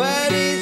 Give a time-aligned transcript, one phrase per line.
[0.00, 0.59] What is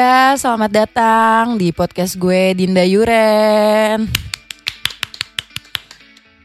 [0.00, 4.08] Ya, selamat datang di podcast gue Dinda Yuren.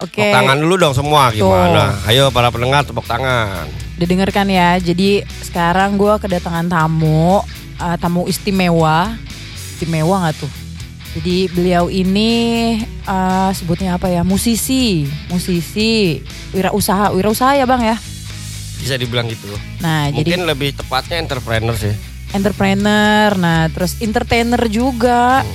[0.04, 1.96] Oke, Tepuk tangan dulu dong semua gimana?
[2.04, 3.64] Ayo para pendengar tepuk tangan.
[3.96, 4.76] didengarkan ya.
[4.76, 7.48] Jadi sekarang gue kedatangan tamu,
[7.80, 9.16] eh, tamu istimewa.
[9.56, 10.52] Istimewa nggak tuh?
[11.16, 14.28] Jadi beliau ini eh, sebutnya apa ya?
[14.28, 16.20] Musisi, musisi,
[16.52, 17.98] wirausaha, wirausaha ya bang ya.
[18.84, 19.48] Bisa dibilang gitu.
[19.80, 22.15] Nah, jadi Mungkin lebih tepatnya entrepreneur sih.
[22.36, 25.48] Entrepreneur, nah terus entertainer juga.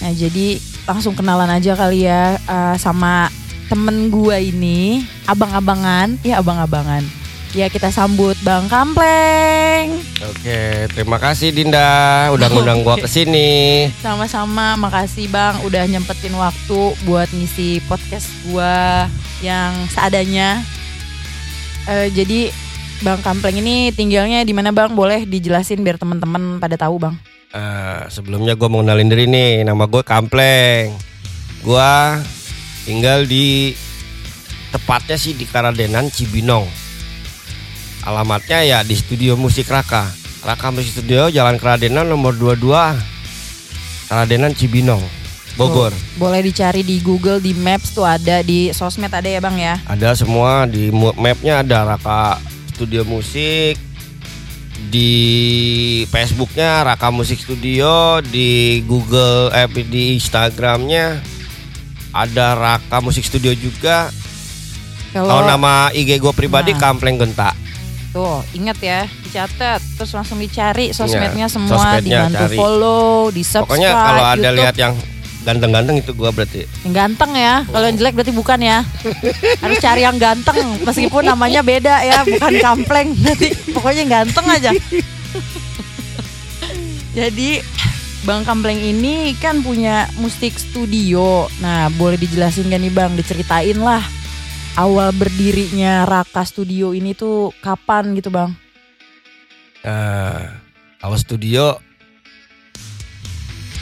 [0.00, 3.28] Nah jadi langsung kenalan aja kali ya eh, sama
[3.66, 7.02] temen gua ini, abang-abangan, ya abang-abangan.
[7.50, 9.98] Ya kita sambut Bang Kampleng.
[10.22, 13.90] Oke, terima kasih Dinda udah ngundang gua ke sini.
[13.98, 19.10] Sama-sama, makasih Bang udah nyempetin waktu buat ngisi podcast gua
[19.42, 20.62] yang seadanya.
[21.90, 22.54] Eh, jadi
[23.00, 24.92] Bang Kampleng ini tinggalnya di mana Bang?
[24.92, 27.16] Boleh dijelasin biar teman-teman pada tahu Bang.
[27.48, 30.92] Eh, sebelumnya gua mau kenalin diri nih, nama gue Kampleng.
[31.64, 32.20] Gua
[32.84, 33.72] tinggal di
[34.68, 36.68] tepatnya sih di Karadenan Cibinong.
[38.04, 40.12] Alamatnya ya di studio musik Raka.
[40.40, 42.68] Raka Musik Studio Jalan Karadenan nomor 22
[44.12, 45.00] Karadenan Cibinong.
[45.56, 45.92] Bogor.
[46.16, 49.74] Boleh dicari di Google, di Maps tuh ada, di sosmed ada ya bang ya.
[49.84, 52.40] Ada semua di mapnya ada Raka
[52.80, 53.76] Studio Musik,
[54.88, 55.12] di
[56.08, 61.20] Facebooknya Raka Musik Studio, di Google, eh di Instagramnya
[62.16, 64.08] ada Raka Musik Studio juga.
[65.12, 66.80] Kalau nama IG gue pribadi Nah.
[66.80, 67.52] Kampleng Genta.
[68.10, 72.56] Tuh, ingat ya, dicatat, terus langsung dicari sosmednya Iya, semua, sosmednya dibantu cari.
[72.58, 73.68] follow, di subscribe.
[73.70, 74.58] Pokoknya kalau ada YouTube.
[74.58, 74.94] lihat yang
[75.40, 76.68] ganteng-ganteng itu gua berarti.
[76.84, 78.78] yang ganteng ya, kalau yang jelek berarti bukan ya.
[79.64, 83.16] Harus cari yang ganteng, meskipun namanya beda ya, bukan kampleng.
[83.20, 84.70] Nanti pokoknya yang ganteng aja.
[87.10, 87.58] Jadi
[88.22, 91.48] Bang Kampleng ini kan punya musik studio.
[91.64, 94.04] Nah, boleh dijelasin gak nih Bang, diceritain lah
[94.78, 98.54] awal berdirinya Raka Studio ini tuh kapan gitu Bang?
[99.82, 100.60] Nah,
[101.00, 101.80] awal studio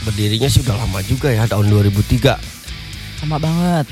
[0.07, 2.37] berdirinya sih udah lama juga ya tahun 2003.
[3.25, 3.87] Lama banget.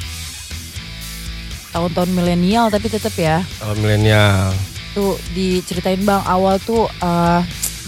[1.74, 3.42] Tahun-tahun milenial tapi tetap ya.
[3.60, 4.54] Tahun milenial.
[4.96, 7.40] Tuh diceritain Bang awal tuh eh,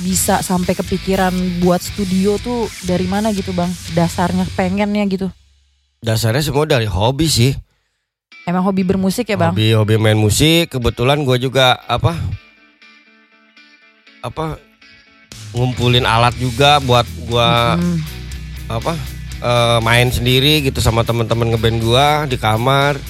[0.03, 1.33] bisa sampai kepikiran
[1.63, 3.71] buat studio tuh dari mana gitu Bang?
[3.95, 5.29] Dasarnya pengennya gitu.
[5.99, 7.53] Dasarnya semua dari hobi sih.
[8.47, 9.53] Emang hobi bermusik ya Bang?
[9.53, 10.71] Hobi hobi main musik.
[10.73, 12.17] Kebetulan gue juga apa
[14.23, 14.68] apa
[15.53, 17.99] ngumpulin alat juga buat gua Mm,
[18.69, 18.93] apa
[19.41, 23.01] eh, main sendiri gitu sama teman-teman ngeband gua di kamar.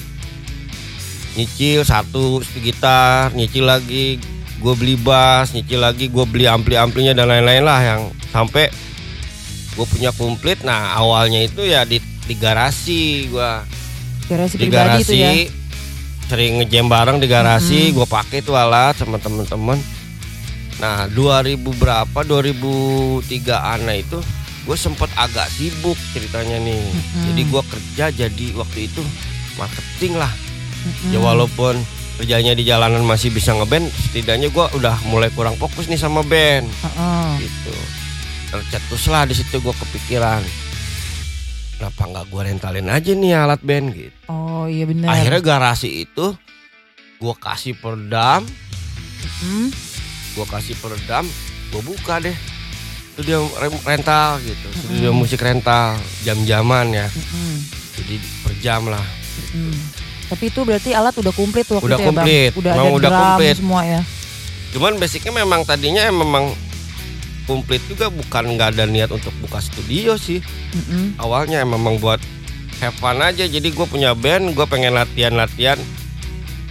[1.37, 4.19] Nyicil satu gitar nyicil lagi
[4.59, 8.01] gue beli bass nyicil lagi gue beli ampli-amplinya dan lain-lain lah yang
[8.35, 8.67] sampai
[9.77, 10.59] gue punya komplit.
[10.67, 13.63] Nah awalnya itu ya di di garasi gua.
[14.27, 15.31] Garasi di tuh garasi ya.
[16.29, 19.98] sering ngejam bareng di garasi gue pakai tuh alat sama temen-temen
[20.79, 23.19] nah 2000 berapa 2003
[23.51, 24.19] an itu
[24.63, 27.23] gue sempet agak sibuk ceritanya nih Mm-mm.
[27.25, 29.01] jadi gue kerja jadi waktu itu
[29.55, 31.11] marketing lah Mm-mm.
[31.11, 31.75] ya walaupun
[32.15, 36.67] kerjanya di jalanan masih bisa ngeband setidaknya gue udah mulai kurang fokus nih sama band
[36.67, 37.27] Heeh.
[37.41, 37.75] gitu
[38.49, 40.43] tercetus lah di situ gue kepikiran
[41.75, 45.11] kenapa nggak gue rentalin aja nih alat band gitu Oh iya benar.
[45.11, 46.35] akhirnya garasi itu
[47.17, 48.47] gue kasih peredam
[49.39, 49.71] Mm,
[50.39, 51.27] gue kasih peredam
[51.69, 52.31] gue buka deh
[53.11, 53.43] studio
[53.83, 55.19] rental gitu studio Mm-mm.
[55.19, 55.93] musik rental
[56.23, 57.53] jam-jaman ya mm-mm,
[57.93, 59.03] jadi per jam lah
[59.51, 59.99] mm.
[60.29, 62.21] Tapi itu berarti alat udah komplit waktu Udah itu ya Bang?
[62.21, 62.51] komplit.
[62.53, 63.55] Udah Memang ada udah drum komplit.
[63.57, 64.01] semua ya.
[64.69, 66.45] cuman basicnya memang tadinya memang
[67.43, 70.37] komplit juga bukan nggak ada niat untuk buka studio sih
[70.71, 71.17] Mm-mm.
[71.17, 72.21] awalnya memang buat
[72.77, 75.81] have fun aja jadi gue punya band gue pengen latihan-latihan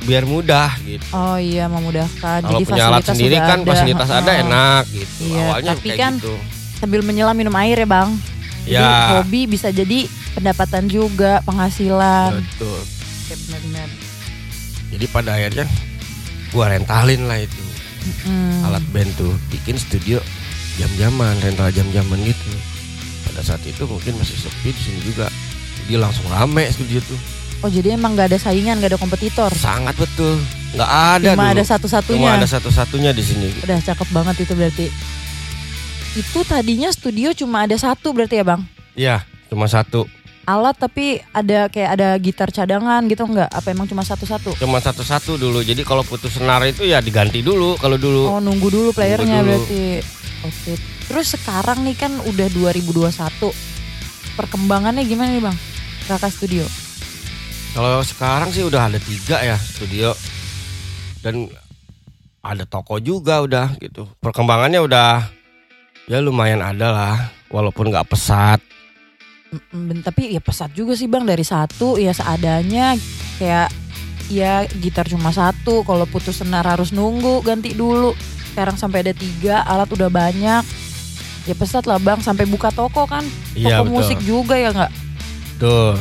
[0.00, 2.40] biar mudah gitu Oh iya memudahkan.
[2.40, 3.68] kalau Jadi punya alat sendiri kan ada.
[3.68, 4.44] fasilitas ada Heeh.
[4.44, 6.34] enak gitu Iya, awalnya tapi kayak kan gitu
[6.74, 8.14] Sambil menyelam minum air ya Bang.
[8.62, 9.16] Jadi Ya.
[9.16, 12.38] hobi bisa jadi pendapatan juga, penghasilan.
[12.38, 12.78] betul
[13.26, 13.84] Ya.
[14.88, 15.66] Jadi pada akhirnya
[16.48, 17.64] gua rentalin lah itu
[18.24, 18.64] Mm.
[18.64, 20.16] alat band tuh bikin studio
[20.76, 22.52] jam-jaman rental jam-jaman gitu.
[23.22, 25.28] Pada saat itu mungkin masih sepi di sini juga.
[25.78, 27.20] Jadi langsung rame studio tuh.
[27.58, 29.50] Oh jadi emang nggak ada saingan, nggak ada kompetitor.
[29.50, 30.38] Sangat betul.
[30.68, 31.54] nggak ada Cuma dulu.
[31.56, 32.30] ada Cuma satu-satunya.
[32.38, 33.48] ada satu-satunya di sini.
[33.64, 34.86] Udah cakep banget itu berarti.
[36.14, 38.60] Itu tadinya studio cuma ada satu berarti ya bang?
[38.94, 39.16] Iya,
[39.50, 40.06] cuma satu.
[40.48, 43.52] Alat tapi ada kayak ada gitar cadangan gitu nggak?
[43.52, 44.56] Apa emang cuma satu-satu?
[44.56, 45.60] Cuma satu-satu dulu.
[45.60, 48.38] Jadi kalau putus senar itu ya diganti dulu kalau dulu.
[48.38, 49.50] Oh nunggu dulu playernya dulu.
[49.60, 50.00] berarti.
[50.46, 50.72] Oke.
[51.08, 53.50] Terus sekarang nih kan udah 2021.
[54.36, 55.56] Perkembangannya gimana nih bang?
[56.08, 56.64] Raka Studio.
[57.72, 60.10] Kalau sekarang sih udah ada tiga ya studio
[61.20, 61.46] dan
[62.40, 64.08] ada toko juga udah gitu.
[64.18, 65.26] Perkembangannya udah
[66.08, 67.16] ya lumayan ada lah,
[67.52, 68.58] walaupun nggak pesat.
[69.72, 72.92] Mm, tapi ya pesat juga sih bang dari satu ya seadanya
[73.40, 73.72] kayak
[74.28, 78.12] ya gitar cuma satu kalau putus senar harus nunggu ganti dulu
[78.52, 80.60] sekarang sampai ada tiga alat udah banyak
[81.48, 83.24] ya pesat lah bang sampai buka toko kan
[83.56, 83.94] Iya toko betul.
[83.96, 84.92] musik juga ya nggak
[85.56, 85.96] Tuh,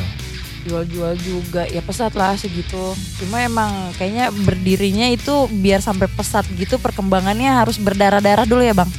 [0.67, 2.93] jual-jual juga ya pesat lah segitu
[3.23, 8.91] cuma emang kayaknya berdirinya itu biar sampai pesat gitu perkembangannya harus berdarah-darah dulu ya bang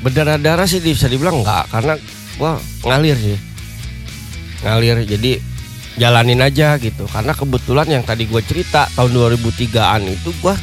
[0.00, 1.94] berdarah-darah sih bisa dibilang nggak karena
[2.36, 3.38] gua ngalir sih.
[4.64, 5.40] Ngalir jadi
[5.96, 7.08] jalanin aja gitu.
[7.08, 10.54] Karena kebetulan yang tadi gua cerita tahun 2003-an itu gua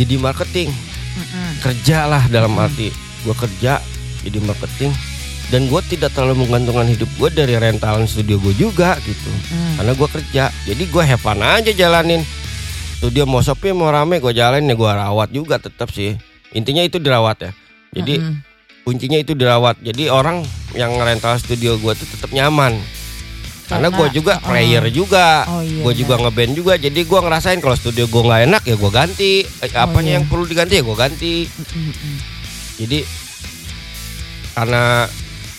[0.00, 0.72] jadi marketing.
[1.12, 1.60] Mm-mm.
[1.60, 2.88] kerja lah dalam arti
[3.28, 3.84] gue kerja
[4.24, 4.96] jadi marketing
[5.48, 9.74] dan gue tidak terlalu menggantungkan hidup gue dari rentalan studio gue juga gitu Mm.
[9.76, 12.22] karena gue kerja jadi gue have fun aja jalanin
[12.96, 16.14] studio mau sepi mau rame gue jalanin ya gue rawat juga tetap sih
[16.50, 17.50] intinya itu dirawat ya
[17.92, 18.36] jadi Mm-mm.
[18.82, 19.78] kuncinya itu dirawat.
[19.78, 22.74] Jadi orang yang rental studio gue tuh tetap nyaman.
[23.68, 24.48] Karena, Karena, gue juga uh-uh.
[24.48, 26.74] player juga, Oh iya, gue juga ngeband juga.
[26.74, 29.32] Jadi gue ngerasain kalau studio gue nggak enak ya gue ganti.
[29.44, 30.16] Eh, Oh, apanya iya.
[30.18, 31.34] yang perlu diganti ya gue ganti.
[32.80, 32.98] Jadi
[34.52, 35.06] karena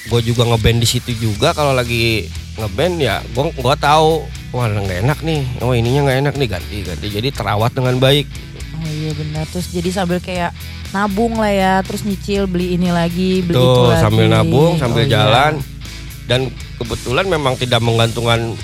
[0.05, 5.01] gue juga ngeband di situ juga kalau lagi ngeband ya gue gua tahu wah nggak
[5.01, 8.27] enak nih oh ininya nggak enak nih ganti ganti jadi terawat dengan baik
[8.73, 9.47] Oh iya benar.
[9.47, 10.51] Terus jadi sambil kayak
[10.91, 14.01] nabung lah ya, terus nyicil beli ini lagi, beli itu lagi.
[14.01, 15.13] sambil nabung sambil Oh, iya.
[15.15, 15.53] jalan
[16.25, 16.41] dan
[16.75, 18.59] kebetulan memang tidak menggantungkan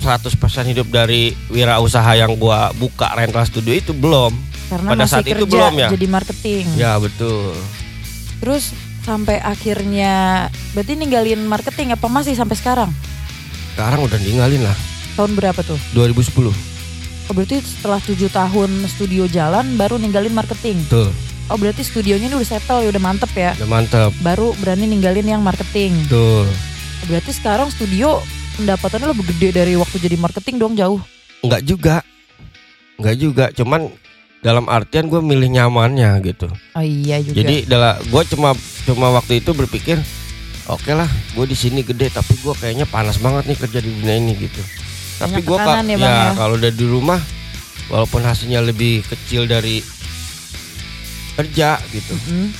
[0.00, 0.32] 100%
[0.64, 4.32] hidup dari wirausaha yang gua buka rental studio itu belum
[4.66, 5.88] Karena pada masih saat kerja itu belum ya?
[5.90, 6.64] jadi marketing.
[6.74, 7.52] ya betul
[8.38, 12.90] Terus sampai akhirnya berarti ninggalin marketing apa masih sampai sekarang?
[13.74, 14.76] sekarang udah ninggalin lah
[15.12, 15.76] Tahun berapa tuh?
[15.92, 16.72] 2010
[17.28, 20.82] Oh berarti setelah tujuh tahun studio jalan baru ninggalin marketing.
[20.88, 21.08] tuh
[21.50, 23.52] Oh berarti studionya ini udah settle, ya udah mantep ya.
[23.58, 25.92] udah mantep Baru berani ninggalin yang marketing.
[26.06, 26.48] tuh Oh,
[27.04, 28.22] Berarti sekarang studio
[28.56, 31.02] pendapatannya lebih gede dari waktu jadi marketing dong jauh.
[31.42, 31.96] Enggak juga.
[32.94, 33.90] Enggak juga, cuman
[34.42, 36.50] dalam artian gue milih nyamannya gitu.
[36.74, 37.38] Oh iya juga.
[37.38, 38.50] Jadi dalam gue cuma
[38.82, 40.02] cuma waktu itu berpikir,
[40.66, 44.18] oke lah, gue di sini gede, tapi gue kayaknya panas banget nih kerja di dunia
[44.18, 44.58] ini gitu.
[45.16, 46.34] Tapi gue ya, Bang, ya.
[46.34, 47.22] kalau udah di rumah,
[47.86, 49.78] walaupun hasilnya lebih kecil dari
[51.32, 52.50] kerja gitu, Mm,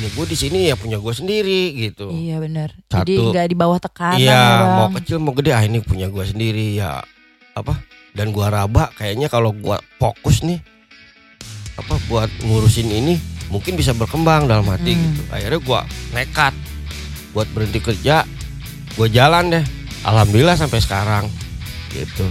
[0.00, 2.12] ya gue di sini ya punya gue sendiri gitu.
[2.12, 2.70] iya benar.
[2.86, 4.76] Jadi nggak di bawah tekanan Iya, ya bang.
[4.76, 7.02] mau kecil mau gede ah ini punya gua sendiri ya
[7.52, 7.80] apa?
[8.10, 10.58] Dan gua raba kayaknya kalau gua fokus nih
[11.74, 13.16] apa buat ngurusin ini
[13.48, 15.02] mungkin bisa berkembang dalam hati Hmm.
[15.06, 15.22] gitu.
[15.30, 16.52] Akhirnya gua nekat
[17.30, 18.26] buat berhenti kerja,
[18.94, 19.64] gua jalan deh.
[20.00, 21.24] Alhamdulillah sampai sekarang
[21.90, 22.26] gitu.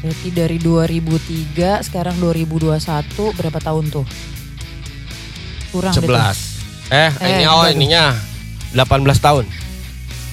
[0.00, 4.06] Berarti dari 2003 sekarang 2021 berapa tahun tuh?
[5.70, 6.08] Kurang deh tuh.
[6.08, 6.38] 11.
[6.90, 8.16] Eh, Eh, ini oh ininya
[8.72, 9.44] 18 tahun.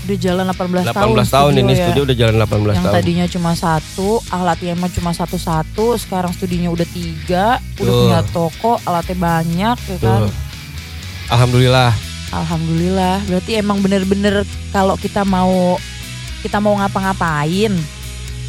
[0.08, 1.84] Udah jalan 18, 18 tahun, ini ya.
[1.84, 2.96] studio udah jalan 18 Yang tahun.
[2.96, 8.00] tadinya cuma satu, alatnya mah cuma satu-satu, sekarang studinya udah tiga, udah Tuh.
[8.08, 10.32] punya toko, alatnya banyak ya kan.
[10.32, 10.34] Tuh.
[11.28, 11.92] Alhamdulillah.
[12.32, 13.20] Alhamdulillah.
[13.28, 15.76] Berarti emang bener-bener kalau kita mau
[16.40, 17.76] kita mau ngapa-ngapain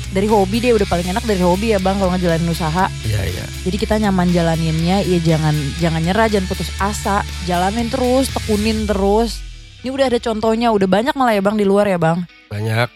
[0.09, 2.87] dari hobi deh udah paling enak dari hobi ya bang kalau ngejalanin usaha.
[3.05, 3.45] Iya, iya.
[3.67, 9.43] Jadi kita nyaman jalaninnya, ya jangan jangan nyerah, jangan putus asa, jalanin terus, tekunin terus.
[9.79, 12.27] Ini udah ada contohnya, udah banyak malah ya bang di luar ya bang.
[12.51, 12.91] Banyak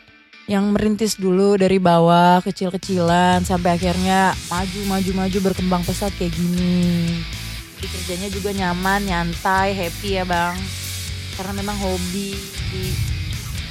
[0.51, 7.23] Yang merintis dulu dari bawah, kecil-kecilan, sampai akhirnya maju, maju, maju berkembang pesat kayak gini.
[7.79, 10.59] Jadi kerjanya juga nyaman, nyantai, happy ya bang.
[11.39, 12.35] Karena memang hobi.
[12.75, 13.13] Di-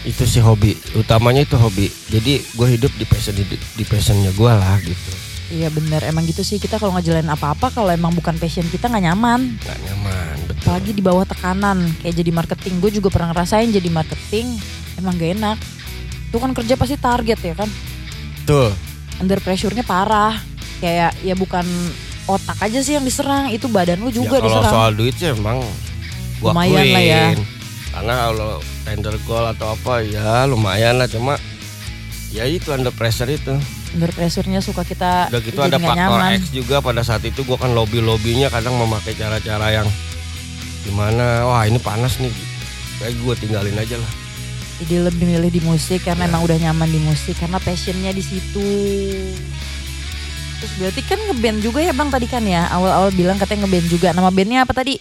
[0.02, 4.50] itu sih hobi utamanya itu hobi jadi gue hidup di passion di, di passionnya gue
[4.50, 5.14] lah gitu
[5.52, 6.64] Iya bener, emang gitu sih.
[6.64, 9.60] Kita kalau ngejalanin apa-apa kalau emang bukan passion kita nggak nyaman.
[9.60, 10.64] nggak nyaman betul.
[10.64, 11.78] Apalagi di bawah tekanan.
[12.00, 12.74] Kayak jadi marketing.
[12.80, 14.48] Gue juga pernah ngerasain jadi marketing.
[14.96, 15.58] Emang gak enak.
[16.32, 17.70] Itu kan kerja pasti target ya kan?
[18.48, 18.72] Tuh
[19.20, 20.40] under pressure-nya parah.
[20.80, 21.68] Kayak ya bukan
[22.32, 23.52] otak aja sih yang diserang.
[23.52, 24.72] Itu badan lu juga ya, kalau diserang.
[24.72, 25.60] soal duit sih emang
[26.42, 27.26] gue Lumayan lah ya.
[27.92, 31.12] karena kalau tender goal atau apa ya lumayan lah.
[31.12, 31.36] Cuma
[32.32, 33.52] ya itu under pressure itu
[33.92, 36.40] under pressure-nya suka kita udah gitu ada faktor nyaman.
[36.40, 39.88] X juga pada saat itu gue kan lobby lobbynya kadang memakai cara-cara yang
[40.82, 42.32] gimana wah ini panas nih.
[42.98, 44.12] Kayak gue tinggalin aja lah.
[44.82, 46.30] Jadi lebih milih di musik karena Ya.
[46.30, 48.70] emang udah nyaman di musik karena passionnya di situ.
[50.58, 52.70] Terus berarti kan ngeband juga ya bang tadi kan ya?
[52.70, 54.08] Awal-awal bilang katanya ngeband juga.
[54.14, 54.98] Nama bandnya apa tadi?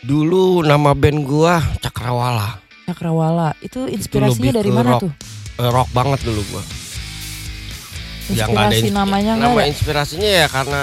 [0.00, 2.58] Dulu nama band gua Cakrawala.
[2.86, 3.52] Cakrawala.
[3.60, 5.02] Itu inspirasinya lebih dari mana rock.
[5.04, 5.12] tuh?
[5.58, 6.62] Eh, rock banget dulu gua
[8.30, 10.80] Ya, nggak inspirasi ins- namanya nama ada inspirasinya ya karena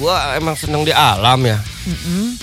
[0.00, 1.58] gua emang seneng di alam ya.
[1.88, 2.36] Mm-mm.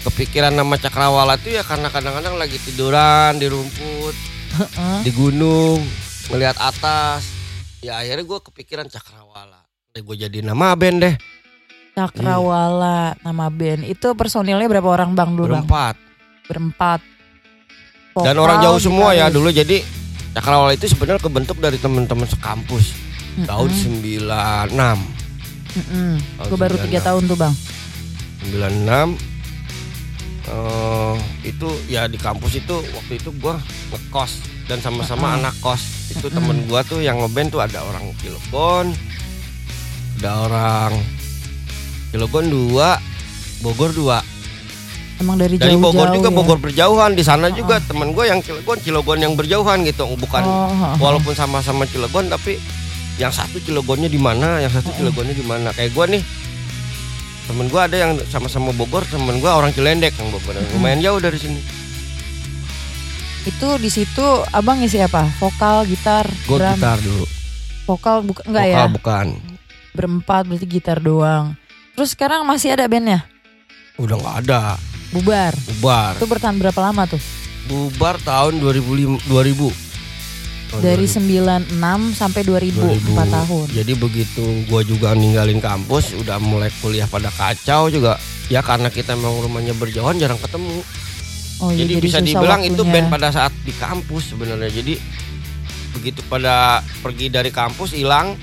[0.00, 4.16] kepikiran nama Cakrawala tuh ya karena kadang-kadang lagi tiduran di rumput
[4.56, 4.98] Heeh.
[5.04, 5.84] di gunung
[6.32, 7.28] ngelihat atas.
[7.84, 9.60] Ya akhirnya gua kepikiran Cakrawala.
[9.90, 11.14] Gue jadi nama band deh.
[11.98, 13.84] Cakrawala nama band.
[13.84, 15.66] Itu personilnya berapa orang bang dulu bang?
[15.66, 15.94] Berempat.
[16.48, 17.00] Berempat.
[18.10, 19.82] Dan Vokal, orang jauh semua ya dulu jadi
[20.30, 22.94] Cakrawala itu sebenarnya kebentuk dari teman-teman sekampus
[23.34, 23.46] Mm-mm.
[23.46, 26.12] tahun 96 Mm-mm.
[26.38, 27.08] tahun Gue baru tiga 96.
[27.08, 27.54] tahun tuh bang
[28.40, 29.30] 96
[30.50, 33.60] eh itu ya di kampus itu waktu itu gua
[33.92, 34.32] ngekos
[34.66, 35.38] dan sama-sama Heeh.
[35.46, 36.34] anak kos itu Mm-mm.
[36.34, 38.90] temen gua tuh yang ngeband tuh ada orang Cilegon
[40.18, 40.92] ada orang
[42.10, 42.98] Cilegon dua
[43.60, 44.18] Bogor dua
[45.20, 46.36] emang dari, dari jauh-jauh Bogor juga ya?
[46.36, 47.88] Bogor berjauhan di sana juga Heeh.
[47.92, 50.94] temen gua yang Cilegon Cilegon yang berjauhan gitu bukan oh, heeh.
[50.96, 52.56] walaupun sama-sama Cilegon tapi
[53.20, 54.98] yang satu Cilegonnya di mana yang satu Heeh.
[55.04, 56.24] Cilegonnya di mana kayak gua nih
[57.50, 61.34] temen gue ada yang sama-sama Bogor temen gue orang Cilendek yang Bogor lumayan jauh dari
[61.34, 61.58] sini
[63.42, 64.22] Itu di situ
[64.54, 65.26] abang ngisi apa?
[65.40, 66.76] Vokal, gitar, gue drum.
[66.78, 67.26] gitar dulu
[67.90, 68.86] Vokal bukan enggak vokal ya?
[68.86, 69.26] bukan
[69.90, 71.58] Berempat berarti gitar doang.
[71.98, 73.26] Terus sekarang masih ada bandnya?
[74.00, 75.52] udah nggak ada Bubar.
[75.66, 77.22] bubar Itu bertahan berapa lama tuh?
[77.70, 79.90] bubar tahun 2005 2000
[80.70, 81.74] Tahun Dari 2000.
[81.74, 82.78] 96 sampai 2000,
[83.10, 83.66] 4 tahun.
[83.74, 88.14] Jadi begitu gua juga ninggalin kampus, udah mulai kuliah pada kacau juga.
[88.46, 90.78] Ya karena kita memang rumahnya berjauhan jarang ketemu.
[91.58, 92.92] Oh iya, jadi, bisa susah dibilang itu waktunya.
[93.02, 94.70] band pada saat di kampus sebenarnya.
[94.70, 94.94] Jadi
[95.98, 98.38] begitu pada pergi dari kampus hilang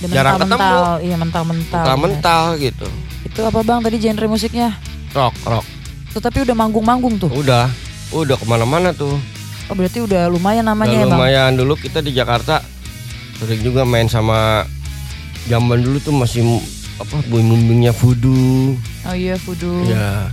[0.00, 1.04] Dan jarang mental-mental.
[1.04, 1.84] Iya mental-mental.
[1.84, 2.00] bener.
[2.00, 2.88] mental gitu.
[3.28, 4.72] Itu apa bang tadi genre musiknya?
[5.16, 5.64] Rock, rock.
[6.12, 7.32] Tuh tapi udah manggung-manggung tuh.
[7.32, 7.72] Udah,
[8.10, 9.16] udah ke mana-mana tuh.
[9.66, 11.18] Oh berarti udah lumayan namanya Udah ya bang?
[11.18, 12.62] lumayan dulu kita di Jakarta
[13.36, 14.62] sering juga main sama
[15.44, 16.62] zaman dulu tuh masih
[16.96, 19.82] apa booming boomingnya voodoo Oh iya voodoo.
[19.84, 20.30] ya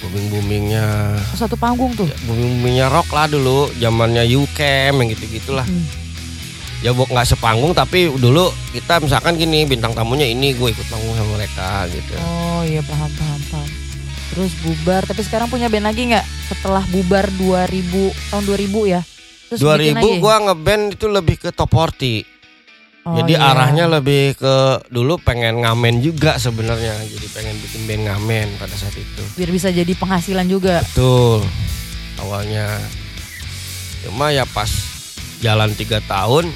[0.00, 2.08] booming boomingnya Oh, Satu panggung tuh.
[2.24, 5.84] booming boomingnya rock lah dulu zamannya Ucam yang gitu gitulah Hmm.
[6.80, 11.12] ya buat nggak sepanggung tapi dulu kita misalkan gini bintang tamunya ini gue ikut panggung
[11.12, 13.68] sama mereka gitu Oh iya paham paham paham.
[14.28, 16.26] Terus bubar tapi sekarang punya band lagi nggak?
[16.48, 19.00] Setelah bubar 2000 tahun 2000 ya?
[19.48, 20.20] Terus 2000 bikin lagi?
[20.20, 22.38] gue ngeband itu lebih ke top 40
[23.08, 23.56] Oh, jadi iya.
[23.56, 28.92] arahnya lebih ke dulu pengen ngamen juga sebenarnya jadi pengen bikin band ngamen pada saat
[28.92, 30.84] itu biar bisa jadi penghasilan juga.
[30.84, 31.40] betul
[32.20, 32.68] awalnya
[34.04, 34.68] cuma ya pas
[35.40, 36.52] jalan tiga tahun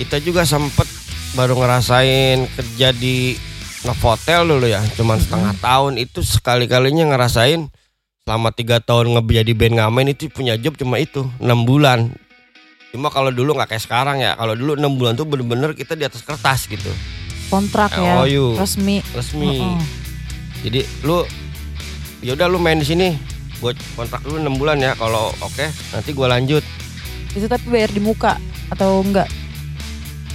[0.00, 0.88] kita juga sempet
[1.36, 3.36] baru ngerasain kerja di
[3.82, 7.66] Novotel dulu ya cuman setengah tahun itu sekali kalinya ngerasain
[8.22, 12.14] selama tiga tahun ngebjadi band ngamen itu punya job cuma itu enam bulan
[12.94, 16.06] cuma kalau dulu nggak kayak sekarang ya kalau dulu enam bulan tuh bener-bener kita di
[16.06, 16.86] atas kertas gitu
[17.50, 18.16] Kontrak ya.
[18.16, 18.56] MOU.
[18.56, 19.02] Resmi.
[19.12, 19.76] resmi Heeh.
[20.62, 21.26] jadi lu
[22.22, 23.18] ya udah lu main di sini
[23.58, 26.62] buat kontrak dulu enam bulan ya kalau oke nanti gua lanjut
[27.34, 28.38] Itu tapi bayar di muka
[28.70, 29.26] atau enggak?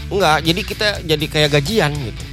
[0.07, 2.23] enggak jadi kita jadi kayak gajian gitu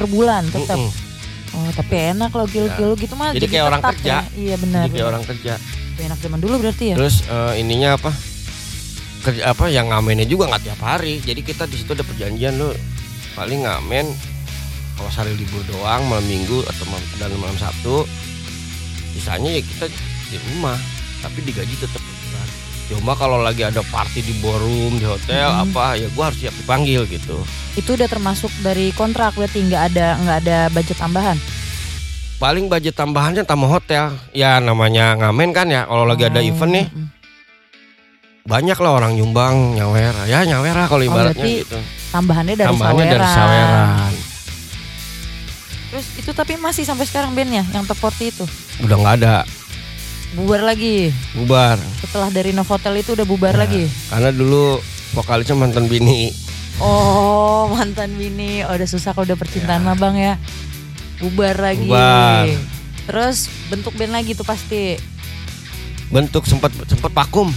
[0.00, 0.80] Per bulan tetap.
[0.80, 1.08] Mm-mm.
[1.50, 3.36] Oh tapi enak loh kilo-kilo gitu mah.
[3.36, 4.24] Jadi kayak orang kerja.
[4.24, 4.32] ya.
[4.32, 4.82] Iya benar.
[4.88, 6.96] jadi kayak orang kerja Lebih Enak zaman dulu berarti ya.
[6.96, 8.08] terus eh, ininya apa
[9.20, 12.72] kerja apa yang ngamennya juga nggak tiap hari jadi kita di situ ada perjanjian lu
[13.36, 14.08] paling ngamen
[14.96, 18.08] kalau hari libur doang malam minggu atau malam, dan malam sabtu
[19.12, 19.92] sisanya ya kita
[20.32, 20.80] di rumah
[21.20, 22.00] tapi digaji tetap.
[22.92, 25.62] Cuma kalau lagi ada party di ballroom di hotel Mhm.
[25.64, 27.38] apa ya gua harus siap dipanggil gitu
[27.72, 31.38] Itu udah termasuk dari kontrak berarti nggak ada nggak ada budget tambahan.
[32.36, 36.72] paling budget tambahannya tambah hotel ya namanya ngamen kan ya kalau lagi ada Oh, event
[36.72, 37.06] nih mm-mm.
[38.42, 41.78] banyak lah orang nyumbang nyawer ya nyawer lah kalau Oh, ibaratnya berarti gitu
[42.10, 43.14] Tambahannya dari tambahannya saweran.
[43.14, 44.12] dari saweran
[45.90, 48.44] Terus itu tapi masih sampai sekarang bandnya yang top 40 itu
[48.80, 49.34] udah nggak ada
[50.32, 51.10] bubar lagi.
[51.34, 53.60] bubar Setelah dari Novotel itu udah bubar Ya.
[53.60, 53.84] lagi.
[54.08, 54.78] karena dulu
[55.12, 56.30] vokalisnya mantan bini
[56.78, 60.34] Oh mantan bini, oh, udah susah kalau udah percintaan mah bang ya.
[61.18, 61.84] Bubar lagi.
[61.84, 61.92] Ya.
[61.92, 62.46] Bubar.
[63.04, 63.36] Terus
[63.68, 64.96] bentuk band lagi tuh pasti.
[66.08, 67.54] bentuk sempat sempat vakum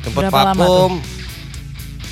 [0.00, 0.92] sempat lama vakum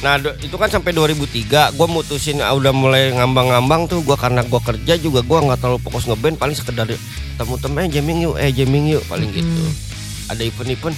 [0.05, 4.45] nah do- itu kan sampai 2003 gue mutusin ah, udah mulai ngambang-ngambang tuh gue karena
[4.45, 8.35] gue kerja juga gue nggak terlalu fokus ngeband paling sekedar ketemu temen eh jamming yuk
[8.37, 9.41] eh jamming yuk paling Mm-mm.
[9.41, 9.65] gitu
[10.27, 10.97] ada event-event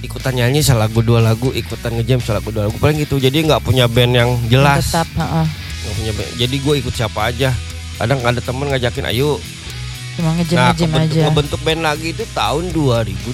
[0.00, 3.84] ikutan nyanyi selagu dua lagu ikutan ngejam selagu dua lagu paling gitu jadi nggak punya
[3.84, 5.12] band yang jelas Tetap.
[5.14, 5.46] heeh.
[5.78, 6.30] nggak punya band.
[6.34, 7.52] jadi gue ikut siapa aja
[7.94, 9.36] kadang ada temen ngajakin ayo
[10.12, 11.22] Cuma nah ngejem-ngejem kebentuk, aja.
[11.22, 13.32] ngebentuk band lagi itu tahun 2008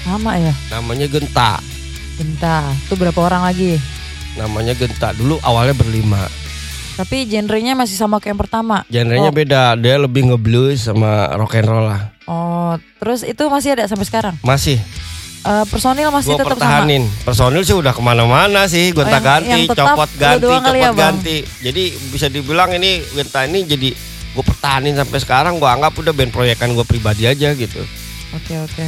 [0.00, 0.54] Sama ya.
[0.70, 1.52] namanya Genta
[2.18, 2.66] Genta.
[2.82, 3.78] Itu berapa orang lagi?
[4.36, 6.22] namanya Genta dulu awalnya berlima
[6.94, 8.76] Tapi genrenya masih sama kayak yang pertama.
[8.86, 9.34] genrenya Oh.
[9.34, 14.04] beda dia lebih ngeblues sama rock and roll lah Oh, terus itu masih ada sampai
[14.04, 14.34] sekarang.
[14.40, 14.78] masih
[15.40, 16.58] Eh, personil masih gue tetap sama.
[16.60, 20.54] pertahanin personil sih udah ke mana-mana sih gonta yang- ganti yang tetap copot ganti kali
[20.60, 20.96] copot ya, Bang?
[20.98, 23.88] ganti jadi bisa dibilang ini Genta ini jadi
[24.28, 27.80] gue pertahanin sampai sekarang gue anggap udah band proyekan gue pribadi aja gitu
[28.30, 28.86] Oke oke.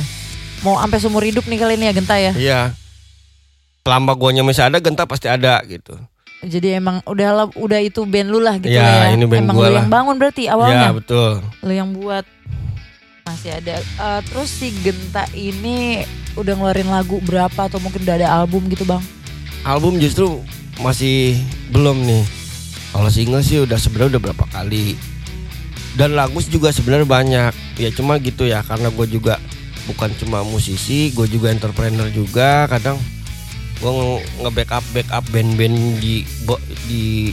[0.60, 2.32] Mau sampai seumur hidup nih kali ini ya Genta ya.
[2.32, 2.60] iya
[3.80, 5.96] selama guanya masih ada Genta pasti ada gitu
[6.40, 9.12] Jadi emang udah udah itu band lu lah gitu Iya, ya.
[9.12, 9.76] ini band emang gua lu lah.
[9.78, 10.88] yang bangun berarti ya awalnya.
[10.90, 12.24] betul Lu yang buat.
[13.22, 13.76] Masih ada.
[13.76, 16.00] Eh, terus si Genta ini
[16.32, 19.04] udah ngeluarin lagu berapa atau mungkin udah ada album gitu bang?
[19.62, 20.40] album justru
[20.80, 21.36] masih
[21.68, 22.24] belum nih.
[22.90, 24.96] Kalau single sih udah sebenarnya udah berapa kali.
[25.92, 27.52] Dan lagu juga sebenarnya banyak.
[27.76, 29.36] Ya cuma gitu ya karena gue juga
[29.84, 32.64] bukan cuma musisi, gue juga entrepreneur juga.
[32.66, 32.96] Kadang
[33.80, 33.92] gue
[34.38, 37.32] nge-backup backup band-band di bo- di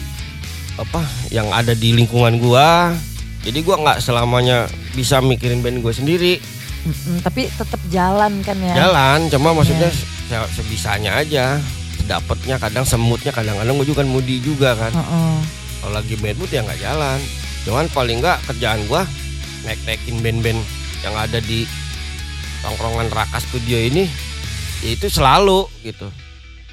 [0.78, 2.94] apa yang ada di lingkungan gua.
[3.44, 6.34] Jadi gua nggak selamanya bisa mikirin band gue sendiri.
[6.84, 8.74] Mm-mm, tapi tetap jalan kan ya.
[8.78, 11.60] Jalan, cuma maksudnya se- sebisanya aja.
[12.08, 14.94] Dapatnya kadang semutnya kadang-kadang gue juga kan moody juga kan.
[14.94, 15.36] Heeh.
[15.78, 17.20] Kalau lagi bad mood ya nggak jalan.
[17.64, 19.04] Cuman paling nggak kerjaan gua
[19.64, 20.62] naik-naikin band-band
[21.02, 21.68] yang ada di
[22.60, 24.08] tongkrongan Raka Studio ini
[24.80, 26.08] ya itu selalu gitu.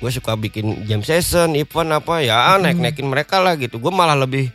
[0.04, 3.80] Gue suka bikin jam session, event apa ya naik-naikin mereka lah gitu.
[3.80, 4.52] Gue malah lebih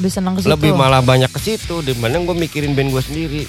[0.00, 0.48] Lebih senang ke situ.
[0.48, 3.42] lebih malah banyak ke situ dibanding gue mikirin band gue sendiri.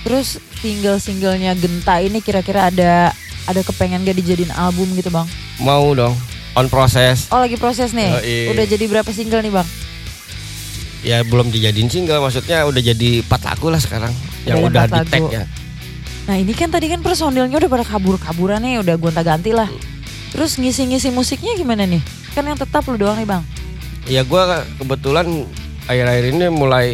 [0.00, 3.12] Terus single-singlenya Genta ini kira-kira ada
[3.44, 5.28] ada kepengen gak dijadiin album gitu bang?
[5.60, 6.16] Mau dong
[6.56, 7.28] on proses.
[7.28, 8.08] Oh lagi proses nih.
[8.08, 8.56] Yoi.
[8.56, 9.68] Udah jadi berapa single nih bang?
[11.04, 14.16] Ya belum dijadiin single maksudnya udah jadi empat lagu lah sekarang
[14.48, 15.44] yang Udah udah di tag ya.
[16.24, 19.68] Nah ini kan tadi kan personilnya udah pada kabur-kaburan nih, udah gonta-ganti lah.
[20.30, 22.02] Terus ngisi-ngisi musiknya gimana nih?
[22.32, 23.42] Kan yang tetap lu doang nih bang.
[24.06, 24.42] Ya gue
[24.78, 25.26] kebetulan
[25.84, 26.86] akhir-akhir ini mulai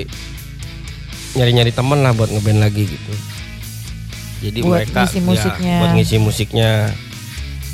[1.33, 3.13] nyari-nyari temen lah buat ngeband lagi gitu.
[4.43, 5.77] Jadi Buat mereka ngisi ya, musiknya.
[5.79, 6.71] buat ngisi musiknya.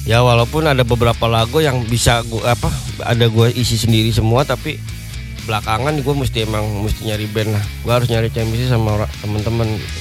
[0.03, 2.67] Ya walaupun ada beberapa lagu yang bisa gua apa
[3.01, 4.83] ada gue isi sendiri semua tapi
[5.43, 7.65] belakangan gue mesti emang mesti nyari band lah.
[7.83, 9.99] Gue harus nyari chemistry sama temen-temen gitu.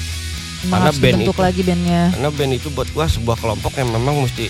[0.61, 2.01] Emang Karena band itu- lagi bandnya.
[2.13, 4.49] Karena band itu buat gue sebuah kelompok yang memang mesti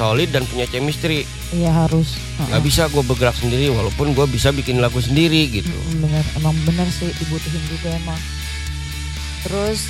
[0.00, 1.28] solid dan punya chemistry.
[1.52, 2.16] Iya harus.
[2.40, 2.60] Heeh.
[2.64, 5.76] bisa gue bergerak sendiri walaupun gue bisa bikin lagu sendiri gitu.
[6.00, 8.20] Bener, emang bener sih dibutuhin juga emang.
[9.44, 9.84] Terus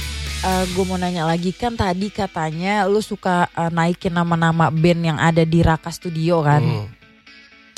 [0.74, 5.46] gue mau nanya lagi kan tadi katanya lu suka eh, naikin nama-nama band yang ada
[5.46, 6.64] di Raka Studio kan?
[6.66, 6.88] Hmm.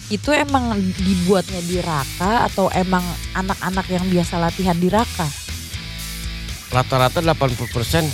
[0.08, 3.04] Itu emang dibuatnya di Raka atau emang
[3.36, 5.42] anak-anak yang biasa latihan di Raka?
[6.72, 8.08] rata-rata 80%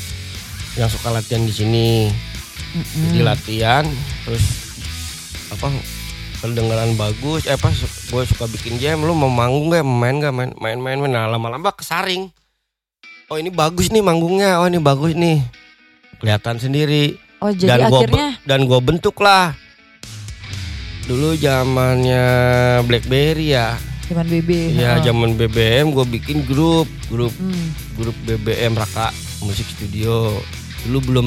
[0.76, 1.86] yang suka latihan di sini
[2.68, 3.04] Mm-mm.
[3.12, 3.84] jadi latihan
[4.24, 4.44] terus
[5.48, 5.72] apa
[6.38, 10.52] kedengaran bagus eh apa gue suka bikin jam lu mau manggung gak main gak main
[10.54, 12.28] main main main nah, lama-lama kesaring
[13.26, 15.42] oh ini bagus nih manggungnya oh ini bagus nih
[16.18, 19.54] kelihatan sendiri Oh jadi dan akhirnya dan gue bentuk lah
[21.06, 22.24] dulu zamannya
[22.84, 23.78] BlackBerry ya
[24.08, 24.50] cuman BB.
[24.74, 25.04] ya heeh.
[25.04, 27.68] zaman BBM gue bikin grup grup Hmm.
[27.94, 30.34] grup BBM Raka Musik Studio.
[30.86, 31.26] Dulu belum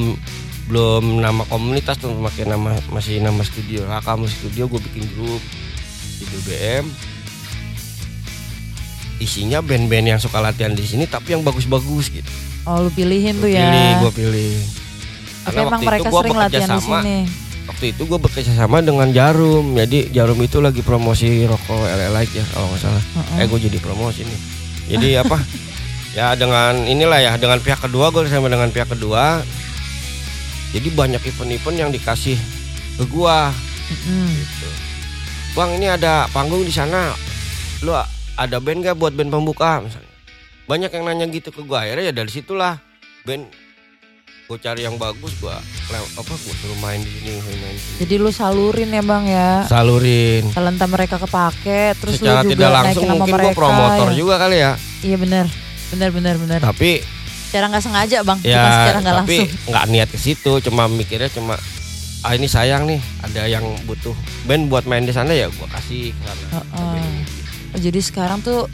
[0.70, 5.42] belum nama komunitas tuh pakai nama masih nama studio Musik Studio gue bikin grup
[6.20, 6.84] di BBM.
[9.22, 12.32] Isinya band-band yang suka latihan di sini tapi yang bagus-bagus gitu.
[12.66, 13.66] Oh lu pilihin tuh Gua ya.
[13.70, 14.54] Pilih, gue pilih.
[15.42, 17.18] Tapi emang mereka gua sering bekerja latihan di sama- sini.
[17.62, 19.78] Waktu itu gue bekerja sama dengan Jarum.
[19.78, 23.02] Jadi Jarum itu lagi promosi rokok Light ya kalau nggak salah.
[23.02, 23.42] Heeh.
[23.42, 24.40] Eh gue jadi promosi nih.
[24.98, 25.38] Jadi apa?
[26.18, 29.46] ya dengan inilah ya dengan pihak kedua gue sama dengan pihak kedua.
[30.72, 32.36] Jadi banyak event-event yang dikasih
[32.96, 33.52] ke gua
[33.92, 34.26] Mm-mm.
[34.32, 34.68] gitu.
[35.52, 37.12] Bang ini ada panggung di sana.
[37.84, 37.92] Lu
[38.36, 40.08] ada band gak buat band pembuka misalnya.
[40.64, 41.84] Banyak yang nanya gitu ke gua.
[41.84, 42.80] Akhirnya ya dari situlah
[43.28, 43.52] band
[44.42, 45.56] gue cari yang bagus gua
[46.12, 47.96] apa gua suruh main di sini main di sini.
[48.04, 49.50] Jadi lu salurin ya bang ya.
[49.64, 50.44] Salurin.
[50.52, 54.16] Talenta mereka kepake, terus Secara lu juga tidak langsung mungkin gua promotor ya.
[54.18, 54.72] juga kali ya.
[55.00, 55.46] Iya benar,
[55.94, 56.58] benar benar benar.
[56.60, 57.00] Tapi
[57.52, 59.68] Secara nggak sengaja bang, ya secara nggak tapi langsung.
[59.68, 61.60] nggak niat ke situ cuma mikirnya cuma
[62.24, 66.16] ah ini sayang nih ada yang butuh band buat main di sana ya gua kasih
[66.16, 66.52] band ini.
[66.72, 66.96] Oh,
[67.76, 68.72] Jadi sekarang tuh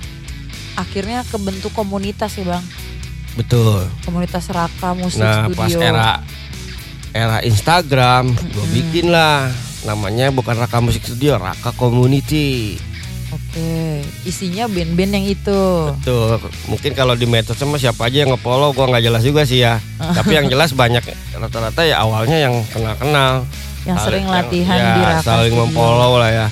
[0.75, 2.64] akhirnya kebentuk komunitas ya bang,
[3.35, 3.83] betul.
[4.07, 5.59] Komunitas Raka Musik nah Studio.
[5.59, 6.11] pas era
[7.11, 9.51] era Instagram gua bikin lah
[9.83, 12.79] namanya bukan Raka Musik Studio Raka Community
[13.29, 15.61] Oke, isinya band-band yang itu.
[16.01, 19.61] Tuh, mungkin kalau di medsos sama siapa aja yang nge-follow gua nggak jelas juga sih
[19.61, 19.77] ya.
[20.17, 21.05] Tapi yang jelas banyak
[21.37, 23.45] rata-rata ya awalnya yang kenal-kenal.
[23.85, 26.47] Yang sering Saling- latihan ya, di Raka saling memfollow lah ya.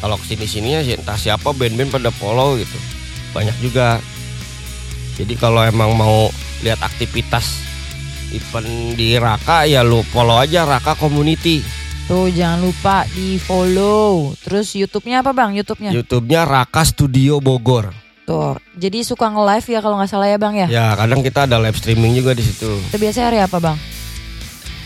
[0.00, 2.78] Kalau ke sini sininya sih entah siapa band-band pada follow gitu.
[3.36, 4.00] Banyak juga.
[5.20, 6.32] Jadi kalau emang mau
[6.64, 7.60] lihat aktivitas
[8.32, 11.60] event di Raka ya lu follow aja Raka Community.
[12.06, 14.30] Tuh jangan lupa di follow.
[14.38, 15.58] Terus YouTube-nya apa bang?
[15.58, 15.90] YouTube-nya?
[15.90, 17.90] YouTube-nya Raka Studio Bogor.
[18.22, 18.54] Tuh.
[18.78, 20.66] Jadi suka nge-live ya kalau nggak salah ya bang ya?
[20.70, 22.78] Ya kadang kita ada live streaming juga di situ.
[22.90, 23.76] Itu biasanya hari apa bang?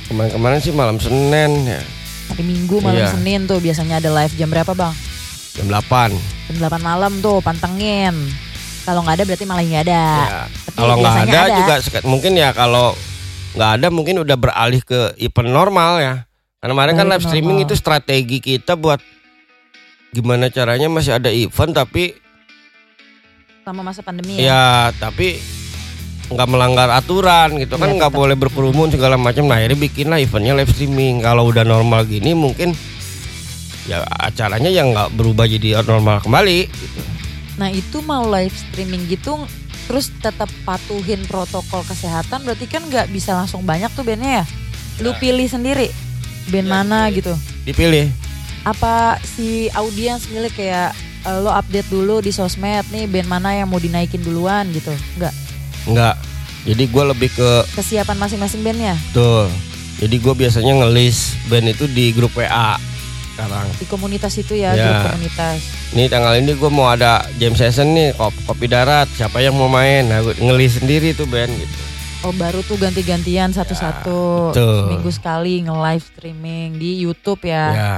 [0.08, 1.78] Kemarin-kemarin sih malam Senin ya
[2.32, 3.12] Hari Minggu malam Iya.
[3.14, 4.94] Senin tuh biasanya ada live jam berapa bang?
[5.50, 6.16] jam 8
[6.48, 8.16] Jam 8 malam tuh pantengin.
[8.88, 10.02] Kalau nggak ada berarti malah nggak ada.
[10.08, 10.40] Ya,
[10.72, 11.56] kalau nggak ada, ada.
[11.84, 12.96] juga mungkin ya kalau
[13.52, 16.14] nggak ada mungkin udah beralih ke event normal ya.
[16.60, 19.00] Karena kemarin kan live streaming itu strategi kita buat
[20.12, 22.12] gimana caranya masih ada event tapi
[23.64, 24.44] Sama masa pandemi ya.
[24.44, 25.40] ya tapi
[26.28, 29.48] nggak melanggar aturan gitu kan Iya, nggak boleh berkerumun segala macam.
[29.48, 31.24] Nah akhirnya bikinlah eventnya live streaming.
[31.24, 32.76] Kalau udah normal gini mungkin
[33.88, 37.00] ya acaranya yang nggak berubah jadi normal kembali gitu.
[37.56, 39.40] Nah itu mau live streaming gitu
[39.88, 44.46] terus tetap patuhin protokol kesehatan berarti kan nggak bisa langsung banyak tuh bandnya ya?
[45.00, 45.18] Lu Ya.
[45.18, 45.88] pilih sendiri
[46.46, 47.16] band Ya, mana dipilih.
[47.16, 47.34] gitu?
[47.64, 48.06] dipilih
[48.62, 53.66] Apa si audiens milih kayak eh, lo update dulu di sosmed nih band mana yang
[53.66, 54.92] mau dinaikin duluan gitu?
[55.14, 55.32] Enggak.
[55.82, 56.16] nggak
[56.62, 59.48] jadi gue lebih ke Kesiapan masing-masing bandnya tuh
[59.96, 62.76] jadi gue biasanya ngelis band itu di grup WA
[63.32, 64.84] sekarang di komunitas itu ya, Ya.
[64.84, 65.56] grup komunitas.
[65.90, 69.66] Nih tanggal ini gue mau ada jam session nih kop kopi darat siapa yang mau
[69.66, 71.72] main nah gue ngelis sendiri tuh band gitu
[72.20, 74.52] Oh baru tuh ganti-gantian satu-satu.
[74.52, 74.76] Betul.
[74.84, 77.66] seminggu sekali nge-live streaming di YouTube ya.
[77.72, 77.96] ya.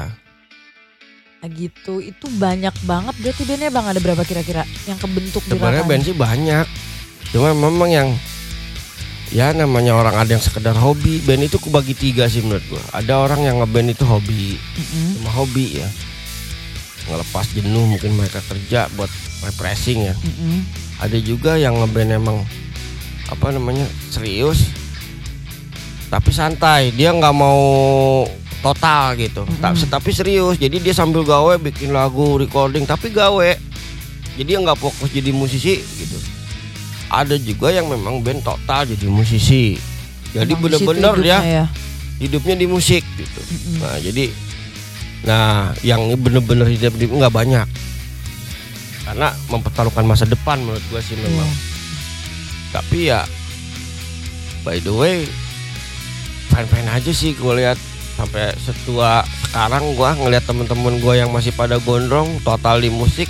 [1.43, 1.99] Nah, gitu.
[1.99, 3.15] Itu banyak banget.
[3.19, 6.67] Berarti bandnya bang ada berapa kira-kira yang kebentuk di sebenarnya band sih banyak.
[7.35, 8.09] Cuma memang yang
[9.35, 11.19] ya namanya orang ada yang sekedar hobi.
[11.27, 14.55] Band itu kubagi tiga sih menurut gue ada orang yang ngeband itu hobi.
[14.55, 15.19] Mm-mm.
[15.19, 15.89] cuma hobi ya.
[17.11, 19.11] Ngelepas jenuh mungkin mereka kerja buat
[19.43, 20.15] refreshing ya.
[20.15, 20.63] Mm-mm.
[21.03, 22.47] ada juga yang ngeband emang
[23.33, 24.69] apa namanya serius
[26.07, 28.29] tapi santai dia nggak mau
[28.61, 29.89] total gitu Ta- Mm-mm.
[29.89, 33.57] tapi serius jadi dia sambil gawe bikin lagu recording tapi gawe
[34.33, 36.19] jadi nggak fokus jadi musisi gitu
[37.09, 39.81] ada juga yang memang band total jadi musisi
[40.31, 41.65] jadi bener-bener dia hidupnya ya.
[42.19, 43.77] hidupnya di musik gitu Mm-mm.
[43.81, 44.25] nah jadi
[45.23, 45.49] nah
[45.81, 47.67] yang bener-bener hidup di nggak banyak
[49.03, 51.72] karena mempertaruhkan masa depan menurut gue sih memang Iya.
[52.73, 53.29] Tapi ya
[54.65, 55.29] by the way
[56.53, 57.81] fine aja sih gue lihat.
[58.13, 63.25] Sampai setua sekarang gue ngelihat temen-temen gue yang masih pada gondrong total di musik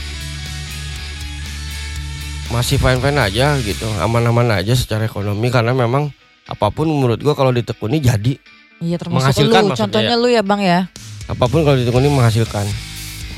[2.50, 3.86] masih fine aja gitu.
[4.02, 6.10] Aman-aman aja secara ekonomi karena memang
[6.50, 8.34] apa pun menurut gue kalau ditekuni jadi.
[8.82, 10.22] Iya termasuk Menghasilkan lu, contohnya ya.
[10.22, 10.80] lu ya bang ya.
[11.30, 12.66] apa pun kalau ditekuni menghasilkan.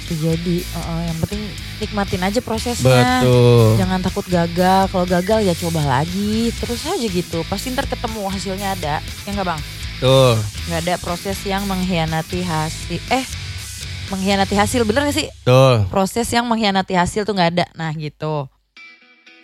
[0.05, 1.43] Jadi, uh-uh, yang penting
[1.85, 3.21] nikmatin aja prosesnya.
[3.21, 7.45] betul Jangan takut gagal, kalau gagal ya coba lagi, terus aja gitu.
[7.45, 9.61] Pasti ntar ketemu hasilnya ada, ya nggak bang?
[10.01, 13.25] tuh Nggak ada proses yang mengkhianati hasil, eh
[14.09, 15.29] mengkhianati hasil bener gak sih?
[15.45, 18.49] tuh Proses yang mengkhianati hasil tuh nggak ada, nah gitu.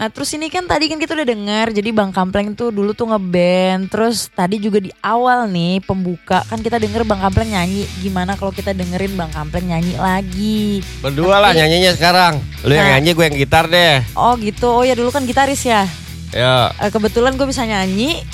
[0.01, 3.13] Nah terus ini kan tadi kan kita udah dengar jadi Bang Kampleng tuh dulu tuh
[3.13, 7.85] ngeband Terus tadi juga di awal nih pembuka kan kita denger Bang Kampleng nyanyi.
[8.01, 10.81] Gimana kalau kita dengerin Bang Kampleng nyanyi lagi?
[11.05, 12.41] Berdua lah nyanyinya sekarang.
[12.65, 12.93] Lu yang Nah.
[12.97, 14.01] nyanyi gue yang gitar deh.
[14.17, 15.85] Oh gitu, oh ya dulu kan gitaris ya?
[16.33, 16.73] Ya.
[16.81, 18.25] Eh, Kebetulan gue bisa nyanyi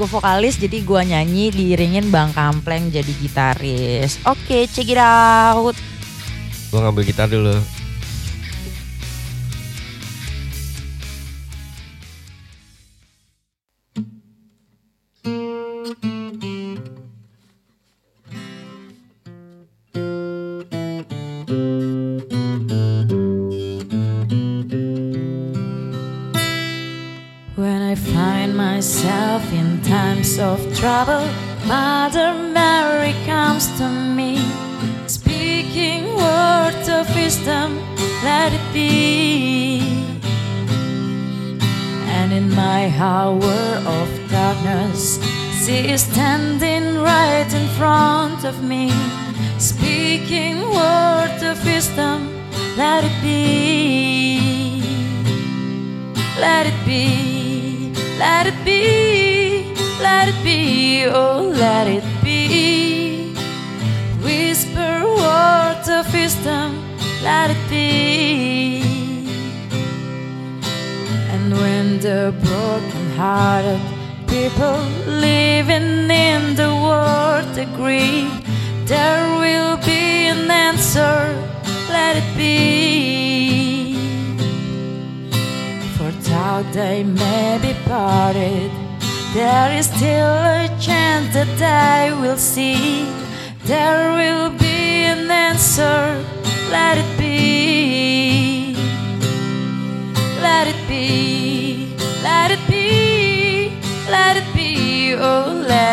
[0.00, 4.16] Gue vokalis jadi gue nyanyi diiringin Bang Kampleng jadi gitaris.
[4.24, 5.76] Oke check it out.
[6.72, 7.60] Gue ngambil gitar dulu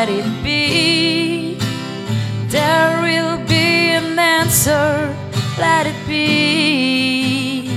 [0.07, 1.57] let it be.
[2.47, 5.13] There will be an answer,
[5.59, 7.69] let it be.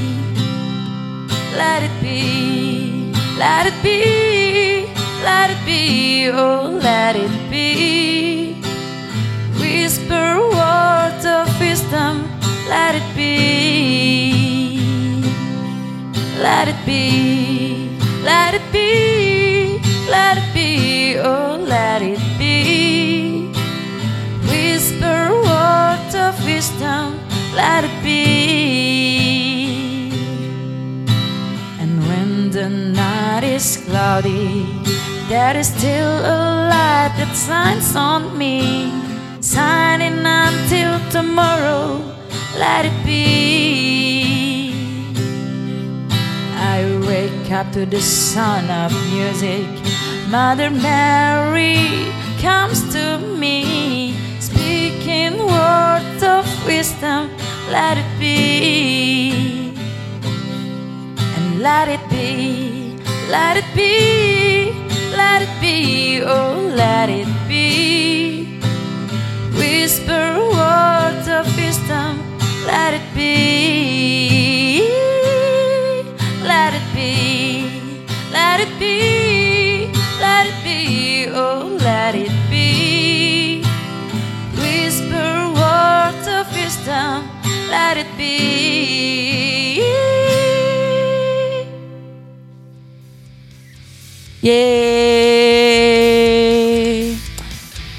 [1.56, 4.86] Let it be, let it be,
[5.24, 8.54] let it be, oh, let it be.
[9.58, 12.28] Whisper words of wisdom,
[12.68, 14.80] let it be.
[16.38, 17.90] Let it be,
[18.22, 21.49] let it be, let it be, oh,
[34.22, 38.92] There is still a light that shines on me,
[39.40, 42.02] shining until tomorrow.
[42.58, 44.74] Let it be.
[46.54, 49.66] I wake up to the sound of music.
[50.28, 57.30] Mother Mary comes to me, speaking words of wisdom.
[57.70, 59.72] Let it be,
[61.36, 62.79] and let it be,
[63.30, 64.72] let it be,
[65.16, 68.60] let it be, oh, let it be.
[69.56, 72.18] Whisper words of wisdom,
[72.66, 74.82] let it be,
[76.42, 77.92] let it be,
[78.32, 83.62] let it be, let it be, oh, let it be.
[84.56, 87.28] Whisper words of wisdom,
[87.68, 88.69] let it be.
[94.40, 94.56] Yeay.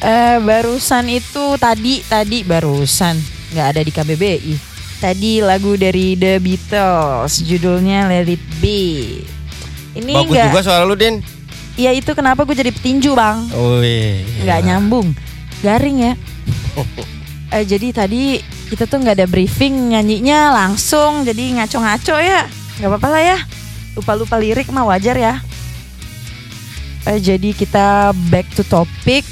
[0.02, 3.14] Eh barusan itu tadi tadi barusan
[3.54, 4.54] nggak ada di KBBI.
[4.98, 9.22] Tadi lagu dari The Beatles judulnya Let It Be.
[10.02, 11.22] Ini Bagus nggak juga suara lu, Din.
[11.78, 13.46] ya itu kenapa gue jadi petinju bang?
[13.54, 14.24] Wih.
[14.44, 15.14] nggak nyambung
[15.62, 16.14] garing ya
[17.56, 22.48] eh, jadi tadi kita tuh nggak ada briefing nyanyinya langsung jadi ngaco-ngaco ya
[22.80, 23.38] nggak apa-apa lah ya
[23.96, 25.34] lupa-lupa lirik mah wajar ya
[27.08, 29.24] eh, jadi kita back to topic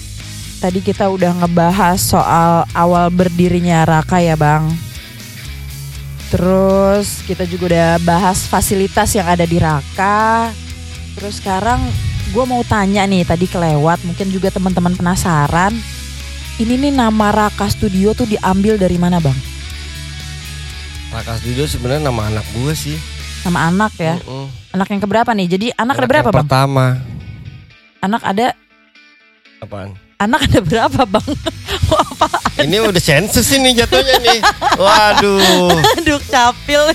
[0.60, 4.68] tadi kita udah ngebahas soal awal berdirinya Raka ya bang
[6.30, 10.54] terus kita juga udah bahas fasilitas yang ada di Raka
[11.18, 11.82] terus sekarang
[12.30, 15.74] gue mau tanya nih tadi kelewat mungkin juga teman-teman penasaran
[16.60, 19.34] ini nih nama Raka Studio tuh diambil dari mana bang?
[21.08, 23.00] Raka Studio sebenarnya nama anak gue sih.
[23.48, 24.20] Nama anak ya?
[24.20, 24.76] Mm-mm.
[24.76, 25.48] Anak yang keberapa nih?
[25.56, 26.44] Jadi anak, ada Anak berapa yang bang?
[26.44, 26.86] Pertama.
[28.00, 28.56] Anak ada
[29.60, 29.92] Apaan?
[30.20, 31.28] anak ada berapa bang?
[32.16, 32.28] Apa?
[32.60, 34.40] Ini udah sensus ini jatuhnya nih.
[34.76, 35.72] Waduh.
[36.00, 36.92] Aduh capil.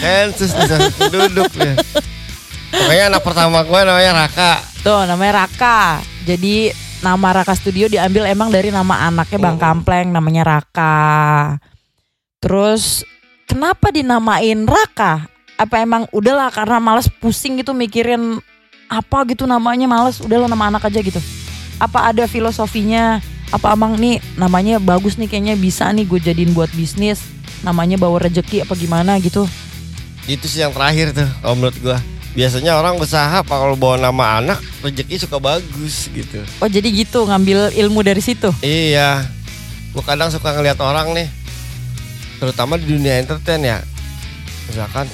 [0.00, 0.52] Sensus
[0.96, 1.76] penduduk ya.
[2.68, 4.52] Pokoknya anak pertama gue namanya Raka.
[4.84, 6.00] Tuh namanya Raka.
[6.24, 9.60] Jadi nama Raka Studio diambil emang dari nama anaknya Bang Oh.
[9.60, 10.96] Kampleng namanya Raka.
[12.40, 13.04] Terus
[13.44, 15.28] kenapa dinamain Raka?
[15.56, 18.38] Apa emang udahlah karena males pusing gitu mikirin
[18.88, 21.20] apa gitu namanya males udahlah nama anak aja gitu.
[21.78, 23.20] Apa ada filosofinya?
[23.48, 27.20] Apa emang nih namanya bagus nih kayaknya bisa nih gue jadiin buat bisnis.
[27.62, 29.44] Namanya bawa rejeki apa gimana gitu.
[30.28, 31.98] Itu sih yang terakhir tuh kalau menurut gue.
[32.36, 36.44] Biasanya orang usaha kalau bawa nama anak rezeki suka bagus gitu.
[36.60, 38.52] Oh jadi gitu ngambil ilmu dari situ.
[38.60, 39.24] Iya.
[39.96, 41.28] Gue kadang suka ngeliat orang nih.
[42.38, 43.78] Terutama di dunia entertain ya.
[44.68, 45.08] Misalkan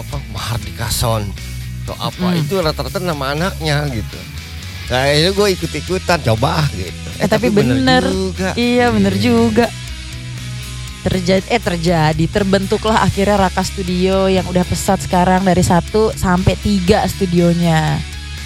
[0.00, 1.26] apa Mahardika Son
[1.84, 2.40] atau apa Mm.
[2.44, 4.18] itu rata-rata nama anaknya gitu.
[4.88, 7.08] Nah itu gue ikut-ikutan coba gitu.
[7.20, 8.04] Eh, tapi bener.
[8.04, 8.52] juga.
[8.54, 9.66] Iya bener juga.
[10.98, 17.06] Terjadi eh terjadi terbentuklah akhirnya Raka Studio yang udah pesat sekarang dari satu sampai tiga
[17.06, 17.96] studionya.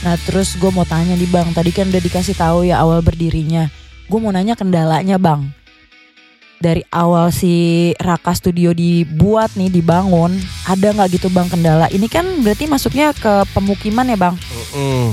[0.04, 3.72] Nah terus gue mau tanya nih bang, tadi kan udah dikasih tahu ya awal berdirinya.
[4.06, 5.48] Gue mau nanya kendalanya bang.
[6.62, 10.30] Dari awal si Raka Studio dibuat nih dibangun,
[10.62, 11.90] ada nggak gitu bang kendala?
[11.90, 14.34] Ini kan berarti masuknya ke pemukiman ya bang?
[14.38, 15.10] Mm-mm.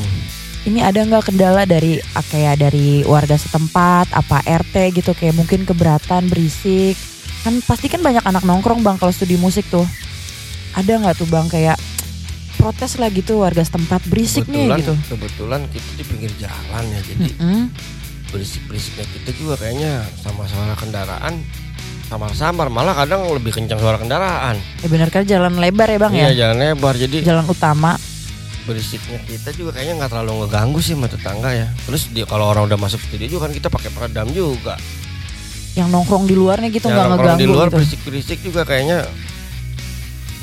[0.67, 1.97] ini ada nggak kendala dari
[2.29, 6.99] kayak dari warga setempat apa RT gitu kayak mungkin keberatan berisik
[7.41, 9.87] kan pasti kan banyak anak nongkrong bang kalau studi musik tuh
[10.75, 11.79] ada nggak tuh bang kayak
[12.59, 16.99] protes lah gitu warga setempat berisik nih Kebetulan, gitu kebetulan kita di pinggir jalan ya
[17.07, 17.61] jadi Mm-mm.
[18.29, 21.41] Berisik-berisiknya kita juga kayaknya sama suara kendaraan
[22.09, 24.57] samar-samar malah kadang lebih kencang suara kendaraan.
[24.81, 28.01] ya benar kan jalan lebar ya bang iya ya jalan lebar jadi jalan utama
[28.65, 31.67] berisiknya kita juga kayaknya nggak terlalu ngeganggu sih sama tetangga ya.
[31.89, 34.77] Terus dia kalau orang udah masuk studio juga kan kita pakai peredam juga.
[35.77, 39.05] yang nongkrong di luarnya gitu nggak ngeganggu di luar gitu berisik-berisik juga kayaknya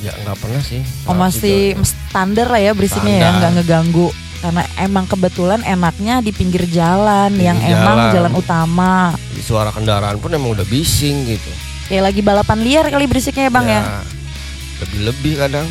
[0.01, 0.81] ya nggak pernah sih.
[1.05, 1.83] oh masih juga.
[1.85, 3.37] standar lah ya berisiknya ya Standar.
[3.37, 4.09] nggak ngeganggu
[4.39, 8.13] karena emang kebetulan enaknya di pinggir jalan Pinggir yang emang jalan.
[8.13, 8.93] jalan utama
[9.29, 11.51] Di suara kendaraan pun emang udah bising gitu.
[11.87, 13.81] Kayak lagi balapan liar kali berisiknya ya bang ya.
[14.79, 15.67] Lebih-lebih kadang.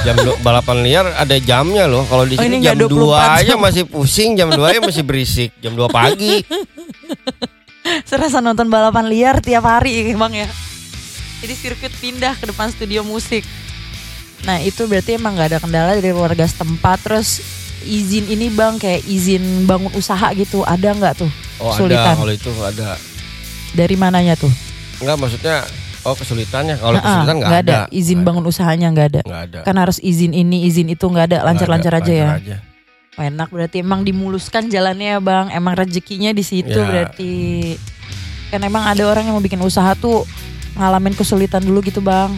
[0.00, 2.02] Jam balapan liar ada jamnya loh.
[2.04, 3.58] Kalau di Oh, sini ini jam nggak 2 24 aja jam.
[3.58, 5.50] masih pusing, jam 2 aja masih berisik.
[5.58, 6.40] Jam 2 pagi.
[8.08, 10.48] Serasa nonton balapan liar tiap hari bang ya.
[11.40, 13.44] Jadi sirkuit pindah ke depan studio musik.
[14.42, 16.98] Nah itu berarti emang nggak ada kendala dari warga setempat.
[17.02, 17.28] Terus
[17.84, 22.02] izin ini bang kayak izin bangun usaha gitu ada nggak tuh Oh Kesulitan.
[22.08, 22.88] ada kalau itu ada.
[23.72, 24.50] dari mananya tuh?
[24.98, 25.56] Enggak maksudnya
[26.02, 27.78] Oh kesulitannya kalau Ah, kesulitan nggak ada.
[27.88, 29.20] izin Nggak bangun usahanya nggak ada.
[29.20, 29.24] ada.
[29.24, 29.58] Nggak ada.
[29.62, 32.28] Kan harus izin ini, izin itu nggak ada, lancar-lancar Nggak aja ada, ya.
[32.28, 32.56] lancar aja.
[33.14, 35.46] Oh, enak berarti emang dimuluskan jalannya ya bang.
[35.50, 36.84] Emang rezekinya di situ Ya.
[36.84, 37.32] berarti.
[38.50, 40.28] Kan emang ada orang yang mau bikin usaha tuh
[40.74, 42.34] ngalamin kesulitan dulu gitu bang.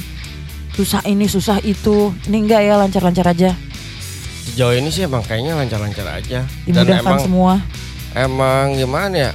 [0.73, 2.15] Susah ini, susah itu.
[2.25, 3.51] Ini enggak ya lancar-lancar aja.
[4.47, 6.47] Sejauh ini sih emang kayaknya lancar-lancar aja.
[6.65, 7.55] Dan Dimudahkan emang semua.
[8.15, 9.33] emang gimana ya?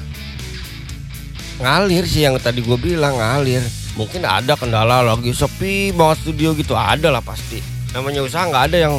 [1.62, 3.62] Ngalir sih yang tadi gue bilang ngalir.
[3.94, 7.60] Mungkin ada kendala lagi sepi banget studio gitu ada lah pasti.
[7.92, 8.96] Namanya usaha nggak ada yang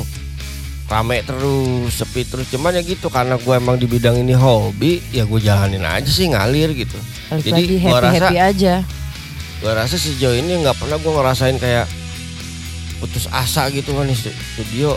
[0.84, 5.24] rame terus sepi terus cuman ya gitu karena gue emang di bidang ini hobi ya
[5.24, 7.00] gue jalanin aja sih ngalir gitu
[7.32, 8.74] Balik Jadi, gua happy happy aja.
[9.64, 11.88] gue rasa sejauh ini nggak pernah gue ngerasain kayak
[13.00, 14.92] putus asa gitu kan di studio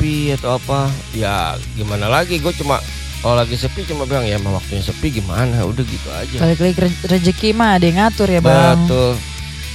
[0.00, 2.80] sepi atau apa ya gimana lagi gue cuma
[3.20, 6.76] kalau lagi sepi cuma bilang ya emang waktunya sepi gimana udah gitu aja Balik lagi
[6.80, 8.80] re- rezeki mah ada yang ngatur ya bang.
[8.80, 9.12] betul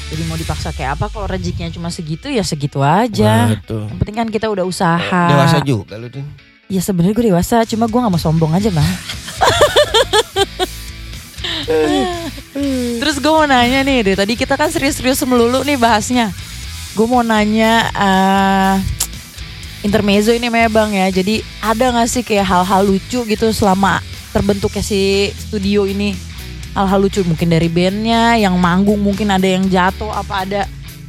[0.05, 3.53] Jadi mau dipaksa kayak apa kalau rezekinya cuma segitu ya segitu aja.
[3.53, 5.29] betul Yang penting kan kita udah usaha.
[5.29, 6.25] dewasa juga lu din
[6.65, 8.81] Ya sebenarnya gue dewasa, cuma gue nggak mau sombong aja bang.
[12.97, 16.33] Terus gue mau nanya nih, deh tadi kita kan serius-serius melulu nih bahasnya.
[16.93, 18.73] Gue mau nanya eh
[19.85, 21.07] intermezzo ini memang bang ya.
[21.21, 24.01] Jadi ada nggak sih kayak hal-hal lucu gitu selama
[24.33, 26.17] terbentuknya si studio ini?
[26.73, 30.61] Hal-hal lucu mungkin dari bandnya, yang manggung mungkin ada yang jatuh, apa ada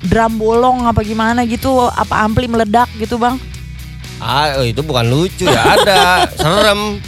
[0.05, 3.35] drum bolong apa gimana gitu, apa ampli meledak gitu bang?
[4.17, 7.05] ah oh, itu bukan lucu ya ada serem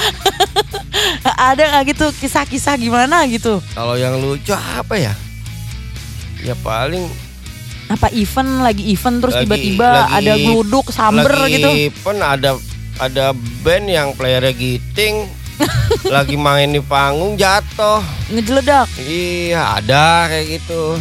[1.25, 3.65] ada nggak gitu kisah-kisah gimana gitu?
[3.73, 5.15] kalau yang lucu apa ya
[6.45, 7.09] ya paling
[7.89, 11.71] apa event lagi event terus tiba-tiba ada gluduk samber lagi gitu?
[12.05, 12.61] pun ada
[13.01, 13.33] ada
[13.65, 15.25] band yang playernya giting
[16.15, 18.03] lagi main di panggung jatuh.
[18.31, 18.87] Ngejeledak?
[19.03, 20.99] Iya ada kayak gitu.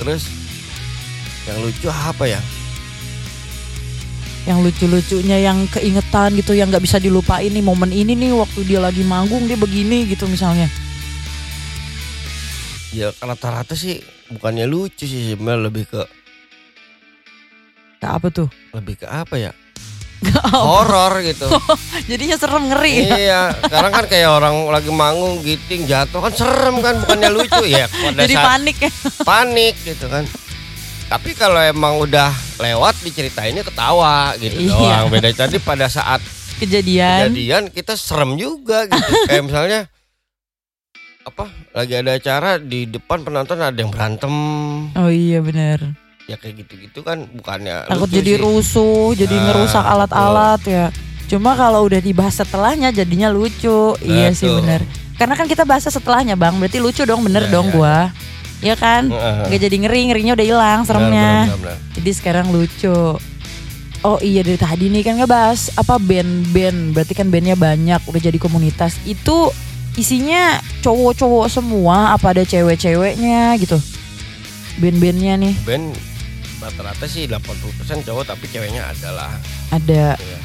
[0.00, 0.28] Terus
[1.48, 2.40] yang lucu apa ya?
[4.44, 8.80] Yang lucu-lucunya yang keingetan gitu yang nggak bisa dilupain nih momen ini nih waktu dia
[8.80, 10.68] lagi manggung dia begini gitu misalnya.
[12.92, 14.00] Ya rata-rata sih
[14.30, 16.02] bukannya lucu sih sebenarnya lebih ke
[17.98, 18.48] Kayak apa tuh?
[18.70, 19.50] Lebih ke apa ya?
[20.54, 21.46] Horor gitu.
[22.10, 23.06] Jadinya serem ngeri.
[23.06, 27.64] Iya sekarang kan kayak orang lagi manggung giting jatuh kan serem kan bukannya lucu.
[27.66, 27.86] Ya
[28.18, 28.90] jadi saat panik ya.
[29.22, 30.26] panik gitu kan.
[31.08, 34.74] Tapi kalau emang udah lewat diceritainnya ketawa gitu Iya.
[34.74, 35.06] doang.
[35.10, 36.22] Beda tadi pada saat
[36.58, 37.30] kejadian.
[37.30, 39.10] kejadian kita serem juga gitu.
[39.26, 39.80] Kayak misalnya
[41.28, 44.32] apa lagi ada acara di depan penonton ada yang berantem
[44.90, 45.92] oh iya bener
[46.24, 48.40] ya kayak gitu-gitu kan bukannya takut jadi sih.
[48.40, 50.86] rusuh jadi Ah, ngerusak alat-alat ya
[51.24, 54.58] cuma kalau udah dibahas setelahnya jadinya lucu iya sih Betul.
[54.62, 54.80] bener
[55.14, 57.98] karena kan kita bahas setelahnya bang berarti lucu dong bener Ya, dong ya, gua
[58.58, 59.46] Iya kan Heeh.
[59.46, 61.94] nggak jadi ngeri ngerinya udah hilang seremnya Benar, benar, benar.
[61.94, 62.98] Jadi sekarang lucu.
[64.00, 68.34] Oh iya dari tadi nih kan ngebahas apa band-band, berarti kan bandnya banyak, udah jadi
[68.34, 68.98] komunitas.
[69.04, 69.54] Itu
[69.96, 73.78] isinya cowok-cowok semua, apa ada cewek-ceweknya gitu?
[74.82, 75.96] Band-bandnya nih band
[76.58, 79.30] rata-rata sih 80% cowok tapi ceweknya adalah
[79.70, 80.18] ada.
[80.18, 80.38] Iya.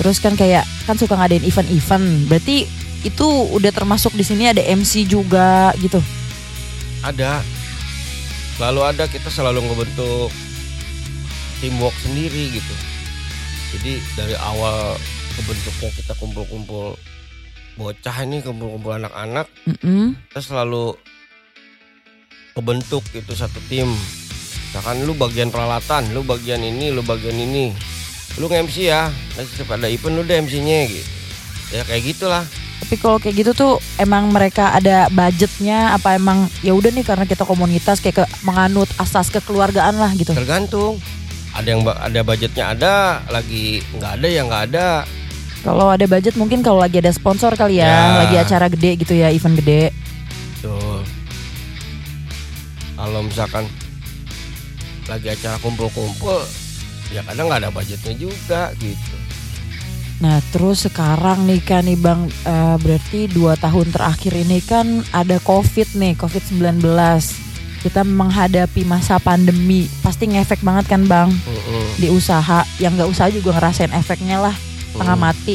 [0.00, 2.66] Terus kan kayak kan suka ngadain event-event, berarti
[3.04, 6.00] itu udah termasuk di sini ada MC juga gitu.
[7.04, 7.44] ada
[8.56, 10.32] selalu ada kita selalu ngebentuk
[11.60, 12.74] teamwork sendiri gitu
[13.76, 14.96] jadi dari awal
[15.36, 16.96] kebentuknya kita kumpul-kumpul
[17.74, 20.14] bocah ini kumpul-kumpul anak-anak Mm-mm.
[20.30, 20.94] kita selalu
[22.54, 23.90] kebentuk gitu satu tim.
[24.70, 27.74] Misalkan lu bagian peralatan lu bagian ini lu bagian ini.
[28.38, 31.10] Lu nge-MC ya nanti pada event lu deh MC-nya gitu.
[31.74, 32.44] Ya kayak gitulah.
[32.82, 37.24] Tapi kalau kayak gitu tuh emang mereka ada budgetnya apa emang ya udah nih karena
[37.24, 40.34] kita komunitas kayak ke, menganut asas kekeluargaan lah gitu.
[40.34, 40.98] tergantung.
[41.54, 42.94] Ada yang ada budgetnya ada
[43.30, 44.86] lagi nggak ada ya nggak ada
[45.64, 48.20] Kalau ada budget mungkin kalau lagi ada sponsor kali ya, Ya.
[48.20, 49.96] lagi acara gede gitu ya, event gede.
[50.60, 51.00] Tuh.
[52.94, 53.64] Kalau misalkan
[55.04, 56.44] lagi acara kumpul-kumpul,
[57.08, 59.16] ya kadang nggak ada budgetnya juga gitu.
[60.14, 65.40] Nah terus sekarang nih kan nih bang, eh, berarti dua tahun terakhir ini kan ada
[65.42, 67.40] covid nih, covid 19
[67.84, 71.84] Kita menghadapi masa pandemi, pasti ngefek banget kan bang Mm-mm.
[72.00, 72.64] di usaha.
[72.80, 74.56] Yang nggak usaha juga ngerasain efeknya lah,
[74.94, 75.24] setengah Mm.
[75.24, 75.54] mati.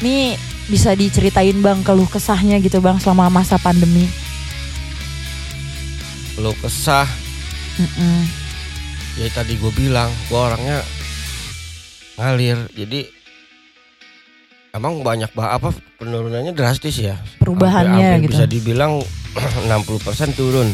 [0.00, 0.34] Nih
[0.64, 4.08] bisa diceritain bang keluh kesahnya gitu bang selama masa pandemi.
[6.34, 7.06] Lu kesah,
[7.76, 8.26] Mm-mm.
[9.14, 10.82] ya tadi gue bilang, gue orangnya
[12.16, 12.58] ngalir.
[12.72, 13.06] Jadi
[14.72, 17.14] emang banyak bah apa penurunannya drastis ya.
[17.38, 18.32] Perubahannya Hampir- hampir gitu.
[18.34, 18.92] Bisa dibilang
[19.70, 20.68] 60% turun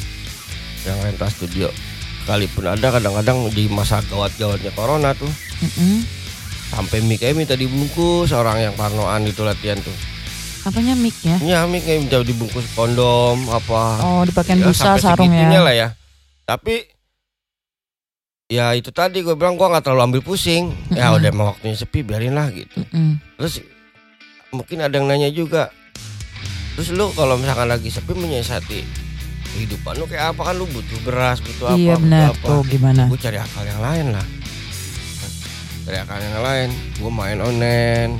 [0.83, 1.69] yang rental studio.
[2.21, 5.27] kalaupun ada kadang-kadang di masa gawat-gawatnya corona tuh
[5.59, 6.05] Mm-mm.
[6.71, 9.95] Sampai mic minta dibungkus orang yang parnoan itu latihan tuh.
[10.61, 11.37] Apanya mic ya?
[11.41, 13.99] ya mic minta dibungkus kondom apa.
[14.01, 15.49] Oh dipakein Ya, busa sarung ya.
[15.57, 15.89] lah ya.
[16.45, 16.85] Tapi
[18.47, 20.71] ya itu tadi gue bilang gue nggak terlalu ambil pusing.
[20.91, 22.83] Ya udah emang waktunya sepi biarin lah gitu.
[23.37, 23.63] Terus
[24.51, 25.71] mungkin ada yang nanya juga.
[26.75, 28.81] Terus lu kalau misalkan lagi sepi menyiasati
[29.51, 30.51] kehidupan lu kayak apa?
[30.51, 32.23] Kan lu butuh beras butuh apa Iya butuh benar.
[32.31, 32.47] apa.
[32.47, 33.03] Tuh gimana?
[33.07, 34.27] gue cari akal yang lain lah
[35.85, 38.13] cari akal yang lain gue main online.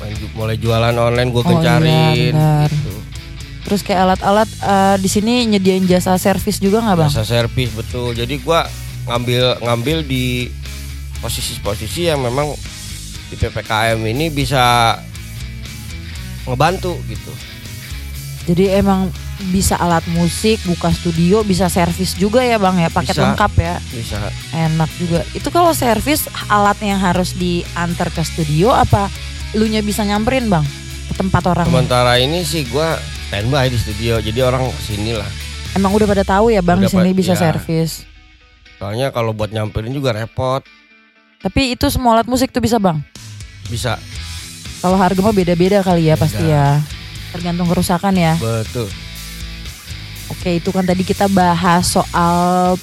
[0.00, 2.32] Main mulai jualan online gue Oh, iya, kencarin
[2.68, 2.94] gitu.
[3.60, 7.10] Terus kayak alat-alat eh, di sini nyediain jasa servis juga nggak bang?
[7.12, 8.16] masa servis betul.
[8.16, 8.60] Jadi gue
[9.04, 10.48] ngambil ngambil di
[11.20, 12.52] posisi-posisi yang memang
[13.28, 14.96] di ppkm ini bisa
[16.48, 17.32] ngebantu gitu.
[18.48, 19.12] Jadi emang
[19.46, 23.24] bisa alat musik, buka studio, bisa servis juga ya bang ya, paket Bisa.
[23.24, 24.18] lengkap ya, bisa
[24.52, 25.20] enak juga.
[25.30, 29.08] Itu kalau servis alatnya yang harus diantar ke studio apa
[29.50, 30.62] lu nya bisa nyamperin bang
[31.06, 31.66] ke tempat orang?
[31.66, 32.88] sementara ini sih gue
[33.26, 35.26] standby di studio jadi orang ke sini lah
[35.70, 37.40] Emang udah pada tahu ya bang di Udah sini bisa ya.
[37.48, 38.06] servis.
[38.76, 40.62] soalnya kalau buat nyamperin juga repot
[41.38, 43.02] Tapi itu semua alat musik tuh bisa bang.
[43.66, 43.98] bisa
[44.78, 46.46] Kalau harga mah beda-beda kali ya pasti Beda.
[46.48, 46.66] ya.
[47.30, 48.34] Tergantung kerusakan ya.
[48.36, 48.86] betul
[50.30, 52.38] Oke itu kan tadi kita bahas soal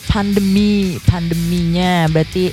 [0.05, 2.51] pandemi Pandeminya berarti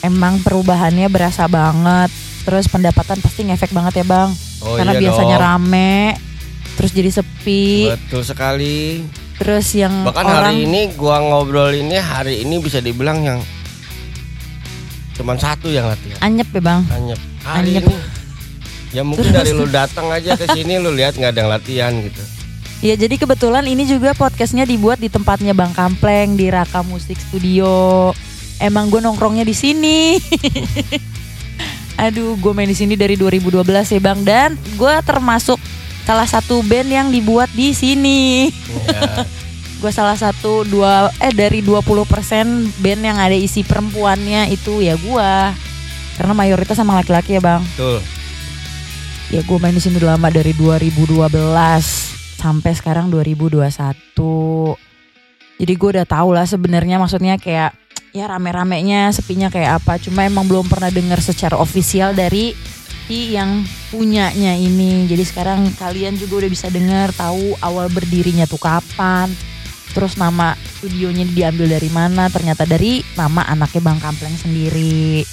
[0.00, 2.08] emang perubahannya berasa banget
[2.40, 5.44] Terus pendapatan pasti ngefek banget ya bang oh Karena iya biasanya dong.
[5.44, 6.14] rame
[6.72, 9.02] Terus jadi sepi betul sekali
[9.36, 13.40] Terus yang bahkan orang hari ini gua ngobrol ini hari ini bisa dibilang yang
[15.12, 17.20] cuman satu yang latihan anyep ya bang Anyep.
[17.40, 17.84] Hari Anyep.
[17.84, 17.96] ini.
[18.90, 19.36] Ya mungkin Terus?
[19.36, 22.20] dari lu datang aja ke sini lu lihat nggak ada yang latihan gitu.
[22.80, 28.08] Ya jadi kebetulan ini juga podcastnya dibuat di tempatnya Bang Kampleng di Raka Musik Studio.
[28.56, 30.16] Emang gue nongkrongnya di sini.
[32.08, 35.60] Aduh, gue main di sini dari 2012 ya Bang dan gue termasuk
[36.08, 38.48] salah satu band yang dibuat di sini.
[38.88, 39.28] Ya,
[39.80, 41.84] Gue salah satu dua eh dari 20%
[42.80, 45.32] band yang ada isi perempuannya itu ya gue.
[46.16, 47.60] Karena mayoritas sama laki-laki ya Bang.
[47.76, 48.00] betul.
[49.28, 52.09] Ya gue main di sini lama dari 2012
[52.40, 53.68] sampai sekarang 2021.
[55.60, 57.76] Jadi gue udah tahu lah sebenarnya maksudnya kayak
[58.16, 60.00] ya rame-ramenya sepinya kayak apa.
[60.00, 62.56] Cuma emang belum pernah dengar secara ofisial dari
[63.04, 63.60] si yang
[63.92, 65.04] punyanya ini.
[65.04, 69.28] Jadi sekarang kalian juga udah bisa dengar tahu awal berdirinya tuh kapan.
[69.90, 72.30] Terus nama studionya diambil dari mana?
[72.30, 75.26] Ternyata dari nama anaknya Bang Kampleng sendiri.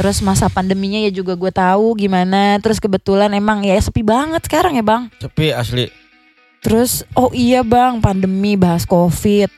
[0.00, 2.56] Terus masa pandeminya ya juga gue tahu gimana.
[2.64, 5.10] Terus kebetulan emang ya sepi banget sekarang ya bang.
[5.18, 6.07] Sepi asli.
[6.58, 9.48] Terus oh iya bang pandemi bahas covid.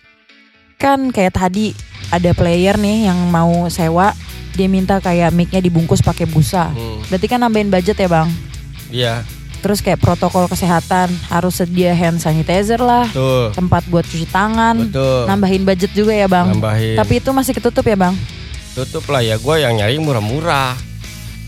[0.76, 1.72] Kan kayak tadi
[2.08, 4.12] ada player nih yang mau sewa.
[4.50, 6.68] Dia minta kayak micnya dibungkus pakai busa.
[6.70, 8.28] Hmm, Berarti kan nambahin budget ya bang.
[8.90, 9.14] Iya,
[9.60, 13.04] Terus kayak protokol kesehatan harus sedia hand sanitizer lah.
[13.06, 13.52] betul.
[13.52, 14.88] Tempat buat cuci tangan.
[14.88, 15.28] Betul.
[15.28, 16.48] Nambahin budget juga ya bang.
[16.56, 16.96] Nambahin.
[16.96, 18.16] Tapi itu masih ketutup ya bang.
[18.70, 20.78] tutup lah ya gue yang nyari murah-murah.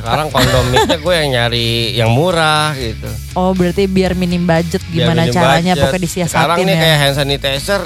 [0.02, 3.06] Sekarang kondomiknya gue yang nyari yang murah gitu.
[3.32, 5.82] Oh berarti biar minim budget gimana minim caranya budget.
[5.86, 6.80] pokoknya disiasatin Sekarang nih ya.
[6.82, 7.82] kayak hand sanitizer.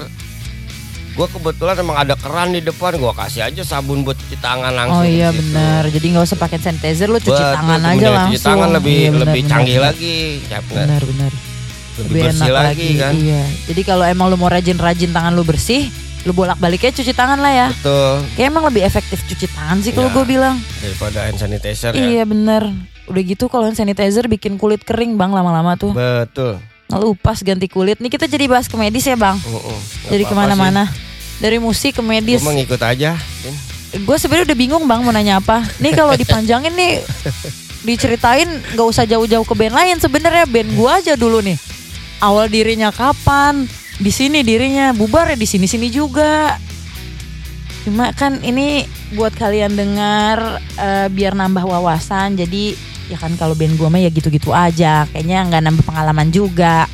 [1.13, 5.01] Gue kebetulan emang ada keran di depan, gue kasih aja sabun buat cuci tangan langsung.
[5.01, 5.49] Oh iya di situ.
[5.49, 5.83] benar.
[5.87, 8.33] Jadi nggak usah pakai sanitizer lu cuci Betul, tangan aja langsung.
[8.33, 9.87] Cuci tangan lebih Iya, benar, lebih benar, canggih benar.
[9.87, 10.77] lagi, capnya.
[10.79, 11.33] Benar benar.
[11.33, 13.13] lebih, Lebih bersih enak lagi, kan.
[13.15, 13.43] Iya.
[13.67, 15.89] Jadi kalau emang lu mau rajin-rajin tangan lu bersih,
[16.27, 17.67] lu bolak-baliknya cuci tangan lah ya.
[17.71, 18.27] Betul.
[18.35, 20.17] Kayak emang lebih efektif cuci tangan sih kalau Iya.
[20.19, 20.57] gue bilang.
[20.83, 22.03] Daripada hand sanitizer ya.
[22.03, 22.67] Iya bener.
[23.07, 25.95] Udah gitu kalau hand sanitizer bikin kulit kering bang lama-lama tuh.
[25.95, 26.59] Betul.
[26.91, 28.03] Lupas ganti kulit.
[28.03, 29.39] Nih kita jadi bahas ke medis ya bang.
[29.39, 29.79] Uh-uh.
[30.11, 30.91] Jadi ke mana-mana.
[31.39, 32.43] Dari musik ke medis.
[32.43, 33.15] Gue mengikut aja.
[33.95, 35.63] Gue sebenarnya udah bingung bang mau nanya apa.
[35.79, 37.07] Nih kalau dipanjangin nih
[37.87, 41.55] diceritain nggak usah jauh-jauh ke band lain sebenarnya band gue aja dulu nih.
[42.19, 43.71] Awal dirinya kapan?
[43.97, 46.61] Di sini dirinya bubar ya di sini-sini juga.
[47.87, 48.85] Cuma kan ini
[49.17, 52.37] buat kalian dengar eh, biar nambah wawasan.
[52.37, 52.77] Jadi
[53.09, 55.09] ya kan kalau band gue mah ya gitu-gitu aja.
[55.09, 56.85] Kayaknya nggak nambah pengalaman juga.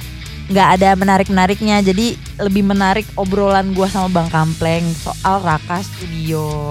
[0.47, 1.83] Nggak ada menarik-nariknya.
[1.83, 6.71] Jadi lebih menarik obrolan gue sama Bang Kampleng soal Raka Studio.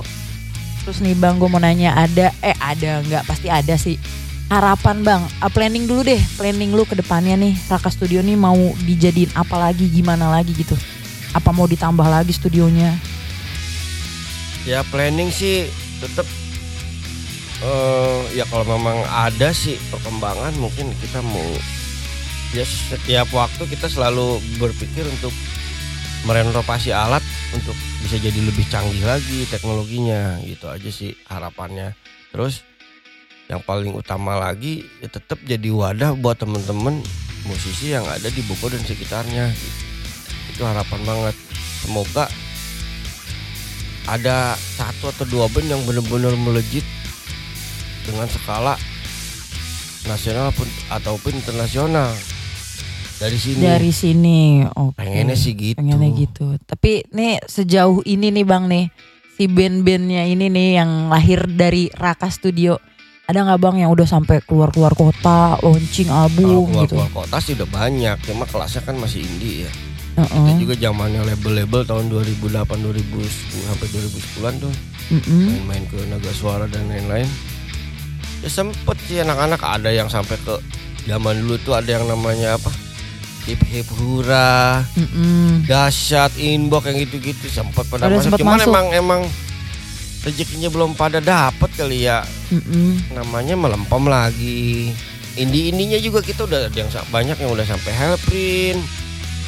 [0.88, 4.00] Terus nih Bang gue mau nanya ada eh ada nggak pasti ada sih
[4.52, 7.56] harapan Bang Ah, planning dulu deh planning lu ke depannya nih.
[7.72, 10.76] Raka Studio nih mau dijadiin apa lagi gimana lagi gitu.
[11.32, 13.00] Apa mau ditambah lagi studionya?
[14.68, 15.72] Ya planning sih
[16.04, 16.28] tetap
[17.64, 21.50] eh ya kalau memang ada sih perkembangan mungkin kita mau
[22.52, 25.32] ya setiap waktu kita selalu berpikir untuk
[26.28, 27.24] merenovasi alat
[27.56, 27.74] untuk
[28.04, 30.44] bisa jadi lebih canggih lagi teknologinya.
[30.44, 31.96] Gitu aja sih harapannya.
[32.36, 32.68] Terus
[33.52, 37.04] yang paling utama lagi ya tetap jadi wadah buat temen-temen
[37.44, 39.80] musisi yang ada di Bogor dan sekitarnya gitu.
[40.56, 41.36] itu harapan banget
[41.84, 42.32] semoga
[44.08, 46.88] ada satu atau dua band yang benar-benar melejit
[48.08, 48.80] dengan skala
[50.08, 52.10] nasional pun ataupun internasional
[53.22, 54.66] dari sini Dari sini.
[54.66, 54.98] Oke.
[54.98, 56.58] pengennya sih gitu Pengennya gitu.
[56.66, 58.90] Tapi nih sejauh ini nih Bang nih
[59.38, 62.82] si band-bandnya ini nih yang lahir dari Raka Studio.
[63.32, 67.00] Ada nggak Bang yang udah sampai keluar-keluar kota, launching album keluar gitu?
[67.00, 69.72] keluar kota sih udah banyak cuma kelasnya kan masih indie ya
[70.12, 70.44] Heeh.
[70.52, 74.74] itu juga zamannya label-label tahun 2008 2010 sampai 2010-an tuh
[75.48, 77.24] main-main ke Naga Suara dan lain-lain
[78.42, 80.60] ya sempet sih anak-anak ada yang sampai ke
[81.02, 82.68] zaman dulu tuh ada yang namanya apa
[83.48, 85.64] hip hip hura Mm-mm.
[85.64, 88.68] dahsyat inbox yang gitu-gitu sempat pada Ada masuk sempet cuman masuk.
[88.68, 89.22] emang emang
[90.22, 92.22] rezekinya belum pada dapet kali ya
[92.54, 93.14] Mm-mm.
[93.18, 94.94] namanya melempem lagi
[95.34, 98.82] indie indinya juga kita udah ada yang banyak yang udah sampai Hellprint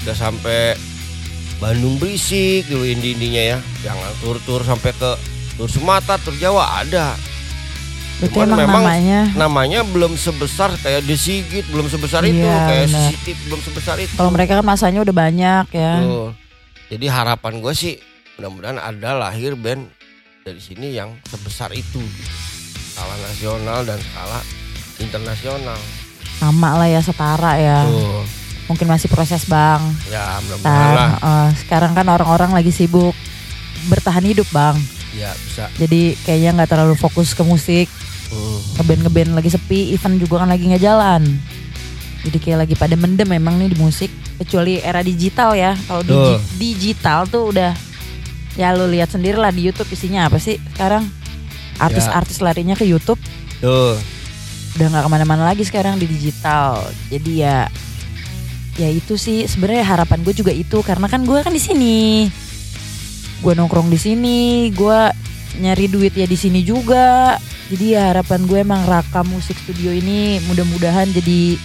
[0.03, 0.73] udah sampai
[1.61, 5.11] Bandung berisik dulu indie indinya ya jangan tur tur sampai ke
[5.55, 7.13] tur Sumatera tur Jawa ada
[8.13, 12.57] Berarti Cuman emang memang namanya namanya belum sebesar kayak The Sigit belum sebesar itu Iya,
[12.69, 13.09] kayak benar.
[13.09, 15.93] Siti belum sebesar itu kalau mereka kan masanya udah banyak ya.
[15.99, 16.29] Betul.
[16.93, 17.93] Jadi harapan gue sih
[18.37, 19.89] mudah-mudahan ada lahir band
[20.43, 22.03] dari sini yang sebesar itu
[22.91, 24.39] skala nasional dan skala
[24.99, 25.79] internasional.
[26.35, 27.87] Sama lah ya setara ya.
[27.87, 28.27] Tuh.
[28.67, 29.79] Mungkin masih proses Bang.
[30.11, 31.11] Ya mudah-mudahan lah.
[31.15, 33.15] Eh, sekarang kan orang-orang lagi sibuk
[33.87, 34.75] bertahan hidup Bang.
[35.15, 35.71] Ya bisa.
[35.79, 37.87] Jadi kayaknya nggak terlalu fokus ke musik.
[38.33, 38.59] Hmm.
[38.81, 41.23] ngeband ngeband lagi sepi, event juga kan lagi nggak jalan.
[42.27, 44.11] Jadi kayak lagi pada mendem memang nih di musik.
[44.43, 45.71] Kecuali era digital ya.
[45.87, 46.35] Kalau di Tuh.
[46.59, 47.92] digital tuh udah
[48.53, 51.09] ya lu lihat sendiri lah di YouTube isinya apa sih sekarang
[51.81, 53.17] artis-artis larinya ke YouTube
[53.57, 53.97] Tuh.
[54.77, 56.81] udah nggak ke mana-mana lagi sekarang di digital.
[57.09, 57.69] Jadi ya
[58.77, 62.25] ya itu sih sebenarnya harapan gue juga itu karena kan gue kan di sini
[63.43, 64.99] gue nongkrong di sini gue
[65.61, 67.37] nyari duit ya di sini juga
[67.69, 71.59] jadi ya harapan gue emang Raka Musik Studio ini mudah-mudahan jadi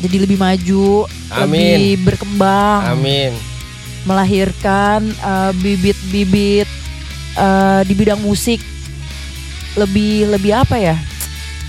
[0.00, 1.76] jadi lebih maju Amin.
[1.76, 3.36] lebih berkembang Amin.
[4.08, 6.68] Melahirkan eh, bibit-bibit
[7.36, 8.64] eh, di bidang musik
[9.76, 10.96] lebih lebih apa ya?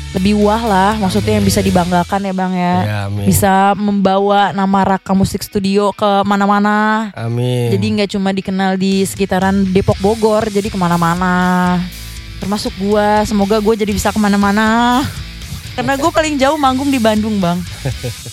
[0.09, 2.75] Lebih wah lah maksudnya yang bisa dibanggakan ya bang ya.
[2.81, 3.25] Ya, amin.
[3.29, 7.11] bisa membawa nama Raka Musik Studio ke mana-mana.
[7.13, 7.69] Amin.
[7.75, 11.77] jadi nggak cuma dikenal di sekitaran Depok Bogor jadi ke mana-mana.
[12.39, 15.03] Termasuk gua semoga gue jadi bisa ke mana-mana
[15.80, 17.55] karena gue paling jauh manggung di Bandung bang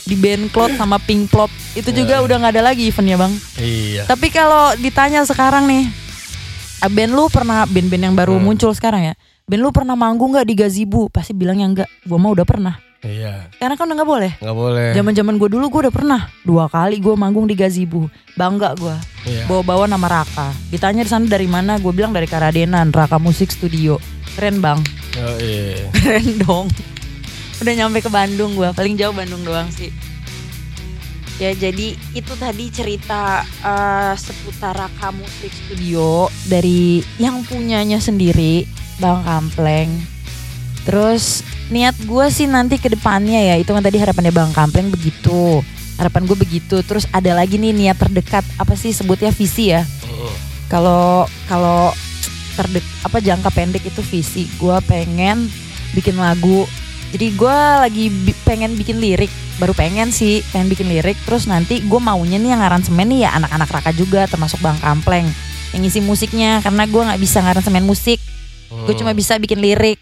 [0.03, 4.03] di band Cloud sama Pink Plop itu juga udah nggak ada lagi eventnya bang Iya.
[4.05, 5.87] tapi kalau ditanya sekarang nih,
[6.79, 8.45] ah, band lu pernah band-band yang baru Hmm.
[8.45, 9.15] muncul sekarang ya?
[9.45, 11.07] Band lu pernah manggung nggak di Gazebo?
[11.07, 11.89] Pasti bilangnya enggak.
[12.03, 12.75] Gua mah udah pernah.
[12.99, 13.47] Iya.
[13.53, 14.33] Sekarang kan udah nggak boleh.
[14.37, 14.89] Nggak boleh.
[14.93, 18.11] Zaman-zaman gue dulu gue udah pernah dua kali gue manggung di Gazebo.
[18.35, 18.97] Bangga gue.
[19.25, 19.47] Iya.
[19.47, 20.51] Bawa-bawa nama Raka.
[20.67, 21.79] Ditanya di sana dari mana?
[21.79, 24.03] Gue bilang dari Karadenan, Raka Musik Studio.
[24.35, 24.83] Keren bang,
[25.17, 25.87] Oh, iya.
[25.95, 26.67] keren dong.
[27.63, 29.89] Udah nyampe ke Bandung gue, paling jauh Bandung doang sih.
[31.37, 38.65] Ya jadi itu tadi cerita eh, seputar Raka Musik Studio dari yang punyanya sendiri
[38.97, 39.93] Bang Kampleng.
[40.89, 45.61] Terus niat gue sih nanti ke depannya ya itu kan tadi harapannya Bang Kampleng begitu.
[46.01, 46.81] Harapan gue begitu.
[46.81, 49.85] Terus ada lagi nih niat terdekat apa sih sebutnya visi ya.
[49.85, 50.33] Hmm.
[50.73, 51.93] Kalau kalau
[52.57, 54.49] terdek apa jangka pendek itu visi.
[54.57, 55.53] Gue pengen
[55.93, 56.65] bikin lagu.
[57.09, 59.31] Jadi gue lagi bi- pengen bikin lirik.
[59.57, 61.17] Baru pengen sih pengen bikin lirik.
[61.23, 65.25] Terus nanti gue maunya nih yang aransemen nih ya anak-anak Raka juga termasuk Bang Kampleng
[65.71, 68.19] yang ngisi musiknya karena gue nggak bisa ngaransemen musik.
[68.67, 68.99] Gue Hmm.
[68.99, 69.97] cuma bisa bikin lirik.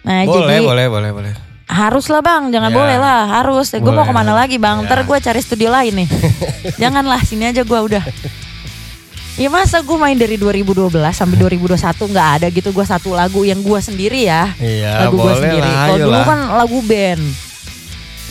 [0.00, 1.32] Nah boleh, jadi boleh, boleh, boleh.
[1.66, 2.76] harus lah bang, jangan Ya.
[2.78, 3.74] boleh lah, harus.
[3.74, 4.78] Gue mau ke mana lagi bang?
[4.78, 4.86] Ya.
[4.86, 6.08] Ntar gue cari studio lain nih.
[6.80, 8.06] Janganlah sini aja gue udah.
[9.36, 11.76] Ya masa gue main dari 2012 sampai 2021
[12.08, 15.68] nggak ada gitu gue satu lagu yang gue sendiri ya Iya, lagu gue sendiri.
[15.68, 17.22] Kalau dulu kan lagu band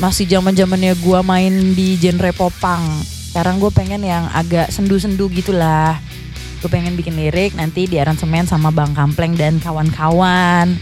[0.02, 2.82] masih zaman zamannya gue main di genre popang.
[3.06, 6.02] Sekarang gue pengen yang agak sendu-sendu gitulah.
[6.66, 10.74] Gue pengen bikin lirik nanti di aransemen sama Bang Kampleng dan kawan-kawan.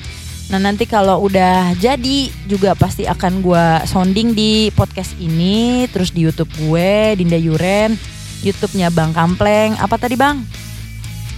[0.48, 6.24] Nah nanti kalau udah jadi juga pasti akan gue sounding di podcast ini, terus di
[6.24, 8.00] YouTube gue, Dinda Yuren,
[8.44, 9.74] YouTube-nya Bang Kampleng.
[9.76, 10.44] Apa tadi Bang?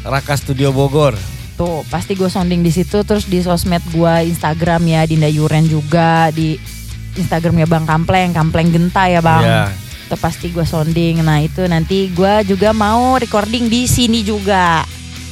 [0.02, 1.14] Raka Studio Bogor.
[1.56, 6.28] Tuh pasti gue sounding di situ, terus di sosmed gue Instagram ya Dinda Yuren juga
[6.30, 6.60] di
[7.16, 9.42] Instagramnya Bang Kampleng, Kampleng Genta ya Bang.
[9.42, 9.66] Iya.
[10.06, 11.18] itu pasti gue sounding.
[11.20, 14.86] Nah itu nanti gue juga mau recording di sini juga.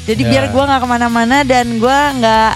[0.03, 0.30] Jadi Ya.
[0.30, 2.53] biar gue nggak ke mana-mana dan gue nggak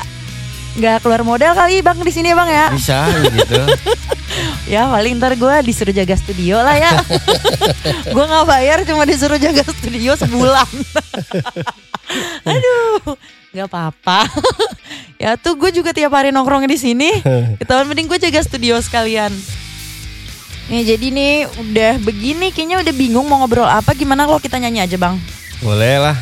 [0.78, 2.66] nggak keluar modal kali bang di sini ya bang ya.
[2.74, 3.62] Bisa gitu.
[4.68, 6.92] Ya paling ntar gue disuruh jaga studio lah ya.
[8.14, 10.68] gue nggak bayar cuma disuruh jaga studio sebulan.
[12.48, 13.16] Aduh,
[13.52, 14.28] nggak apa-apa.
[15.24, 17.10] ya tuh gue juga tiap hari nongkrong di sini.
[17.58, 19.32] Ketahuan mending gue jaga studio sekalian.
[20.68, 24.84] Nih jadi nih udah begini kayaknya udah bingung mau ngobrol apa gimana kalau kita nyanyi
[24.84, 25.16] aja bang
[25.64, 26.20] Boleh lah.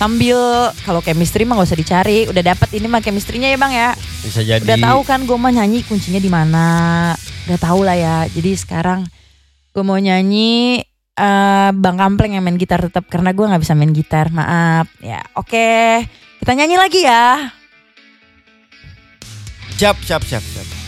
[0.00, 0.40] sambil
[0.82, 3.88] kalau chemistry mah gak usah dicari udah dapat ini mah chemistry-nya ya bang ya
[4.24, 4.64] Bisa jadi.
[4.64, 6.64] udah tahu kan gue mau nyanyi kuncinya di mana
[7.48, 8.16] udah tahu lah ya.
[8.30, 9.06] Jadi sekarang
[9.72, 10.82] gue mau nyanyi
[11.12, 14.28] eh bang Kampleng yang main gitar tetap karena gue nggak bisa main gitar.
[14.34, 14.90] Maaf.
[15.00, 16.04] Ya oke.
[16.42, 17.54] Kita nyanyi lagi ya.
[19.78, 20.81] Siap, siap, siap, siap.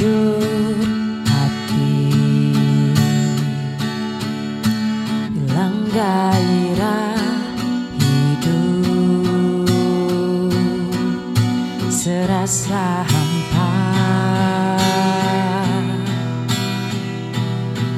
[0.00, 0.80] Hancur
[1.28, 2.16] hati.
[5.28, 7.20] Hilang gairah
[8.00, 9.68] hidup.
[11.92, 13.72] Serasa hampa.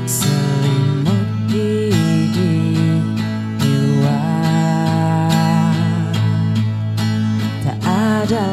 [0.02, 1.94] Selimut di
[2.34, 4.26] jiwa.
[7.62, 8.51] Tak ada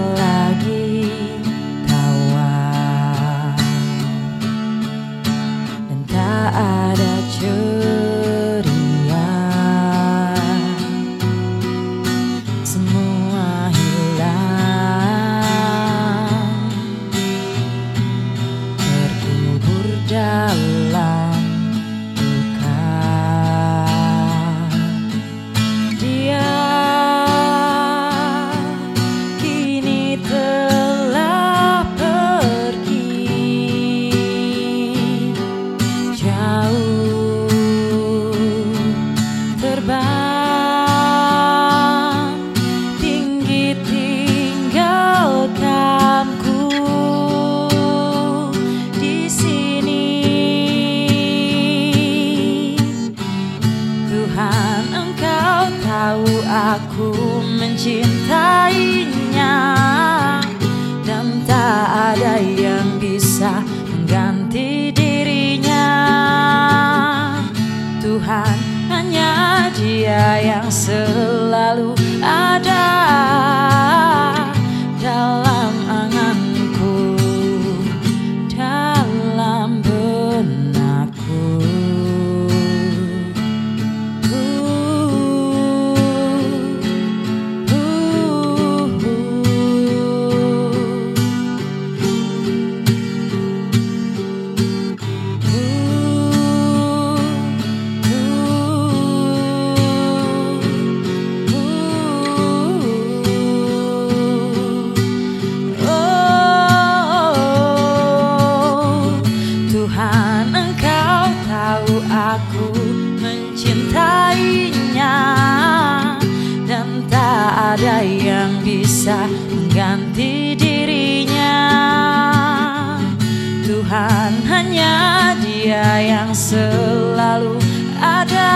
[127.20, 127.60] selalu
[128.00, 128.56] ada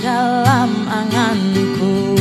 [0.00, 2.16] Dalam anganku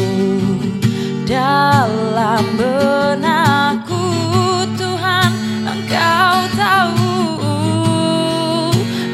[1.23, 4.03] Dalam benakku.
[4.75, 5.31] Tuhan
[5.63, 7.15] engkau tahu.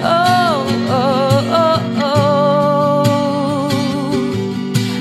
[0.01, 3.69] Oh, oh, oh, oh.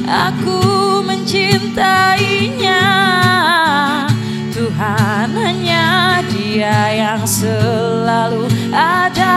[0.05, 0.61] Aku
[1.01, 2.85] mencintainya.
[4.53, 9.30] Tuhan hanya dia yang selalu ada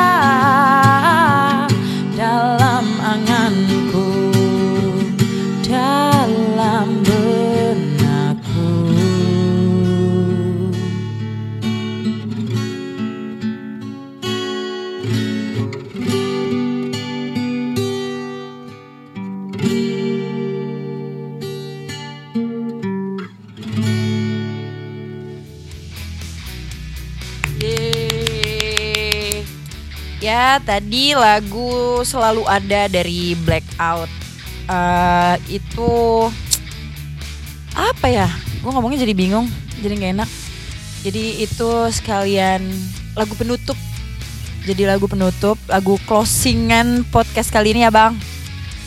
[30.61, 34.23] tadi lagu selalu ada dari Blackout
[34.63, 35.91] Eh, Itu
[37.73, 38.29] apa ya?
[38.63, 39.49] Gue ngomongnya jadi bingung,
[39.83, 40.29] jadi gak enak
[41.03, 42.63] Jadi itu sekalian
[43.11, 43.75] lagu penutup.
[44.63, 48.15] Jadi lagu penutup, lagu closingan podcast kali ini ya bang.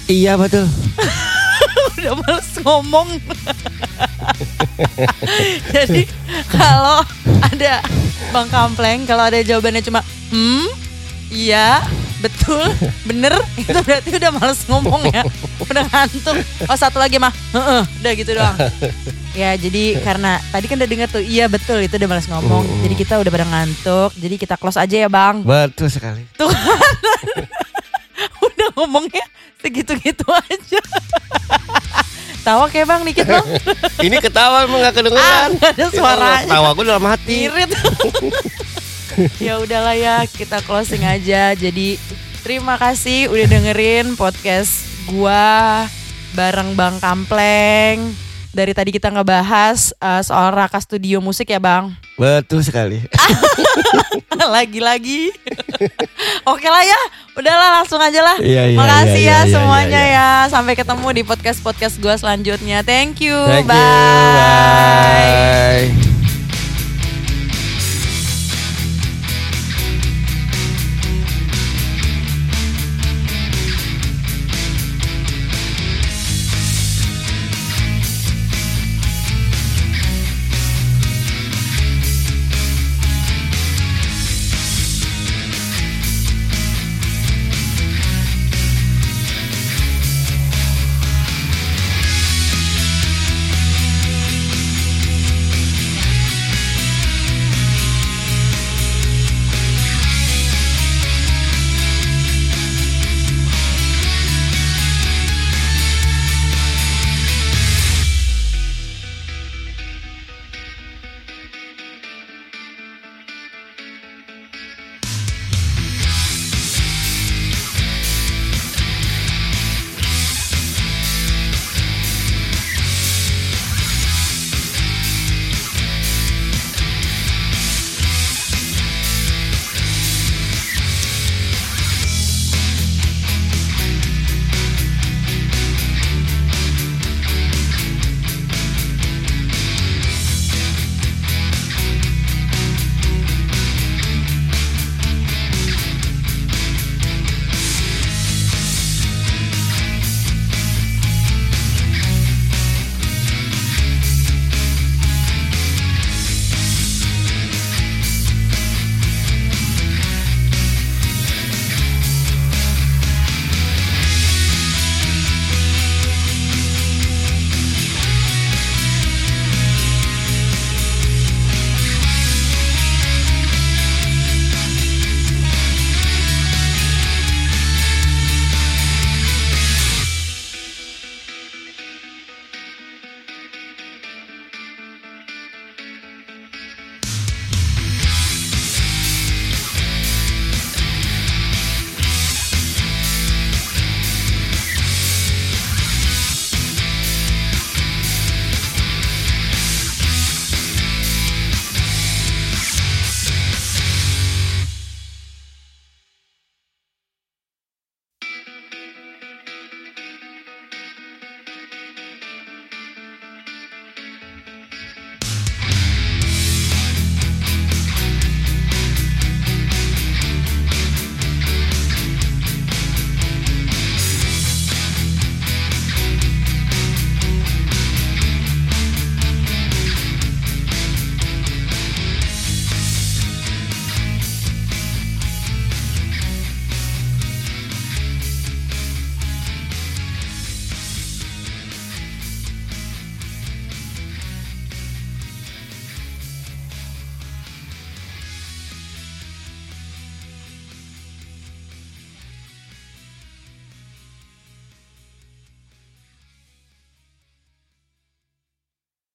[0.09, 0.65] Iya betul.
[2.01, 3.09] Udah males ngomong.
[5.77, 6.09] Jadi
[6.49, 7.05] kalau
[7.53, 7.85] ada
[8.33, 10.01] bang Kampleng, kalau ada jawabannya cuma
[10.33, 10.86] hmm,
[11.29, 11.83] iya,
[12.19, 12.63] betul,
[13.09, 15.23] bener, itu berarti udah males ngomong ya.
[15.61, 16.37] Udah ngantuk.
[16.65, 18.57] Oh satu lagi mah, "Heeh," udah gitu doang.
[19.37, 22.65] Ya jadi karena tadi kan udah denger tuh iya betul itu udah males ngomong.
[22.81, 24.17] Jadi kita udah pada ngantuk.
[24.17, 25.45] Jadi kita close aja ya bang.
[25.45, 26.25] Betul sekali.
[26.41, 26.81] Tuh kan.
[28.41, 29.21] udah ngomongnya
[29.61, 30.81] segitu-gitu aja.
[32.41, 33.47] Tawa kayak bang dikit bang.
[34.01, 35.49] Ini ketawa emang gak Ah, kedengeran.
[35.53, 36.53] nggak ada suaranya.
[36.57, 37.37] Tawa gue dalam hati.
[37.45, 37.71] Irit.
[39.47, 41.53] ya udahlah ya kita closing aja.
[41.57, 41.97] Jadi
[42.45, 45.85] terima kasih udah dengerin podcast gua
[46.37, 48.13] bareng Bang Kampleng.
[48.57, 51.93] Dari tadi kita ngebahas eh, soal Raka Studio Musik ya Bang.
[52.17, 53.05] Betul sekali.
[54.57, 55.29] Lagi-lagi.
[56.53, 57.01] Oke lah ya.
[57.37, 58.41] Udahlah langsung aja lah.
[58.41, 60.49] Iya, iya, Makasih iya, ya iya, semuanya iya, ya.
[60.49, 62.81] Sampai ketemu di podcast-podcast gua selanjutnya.
[62.81, 63.37] Thank you.
[63.45, 63.77] Thank you.
[63.77, 64.41] Bye.
[65.93, 66.06] Bye.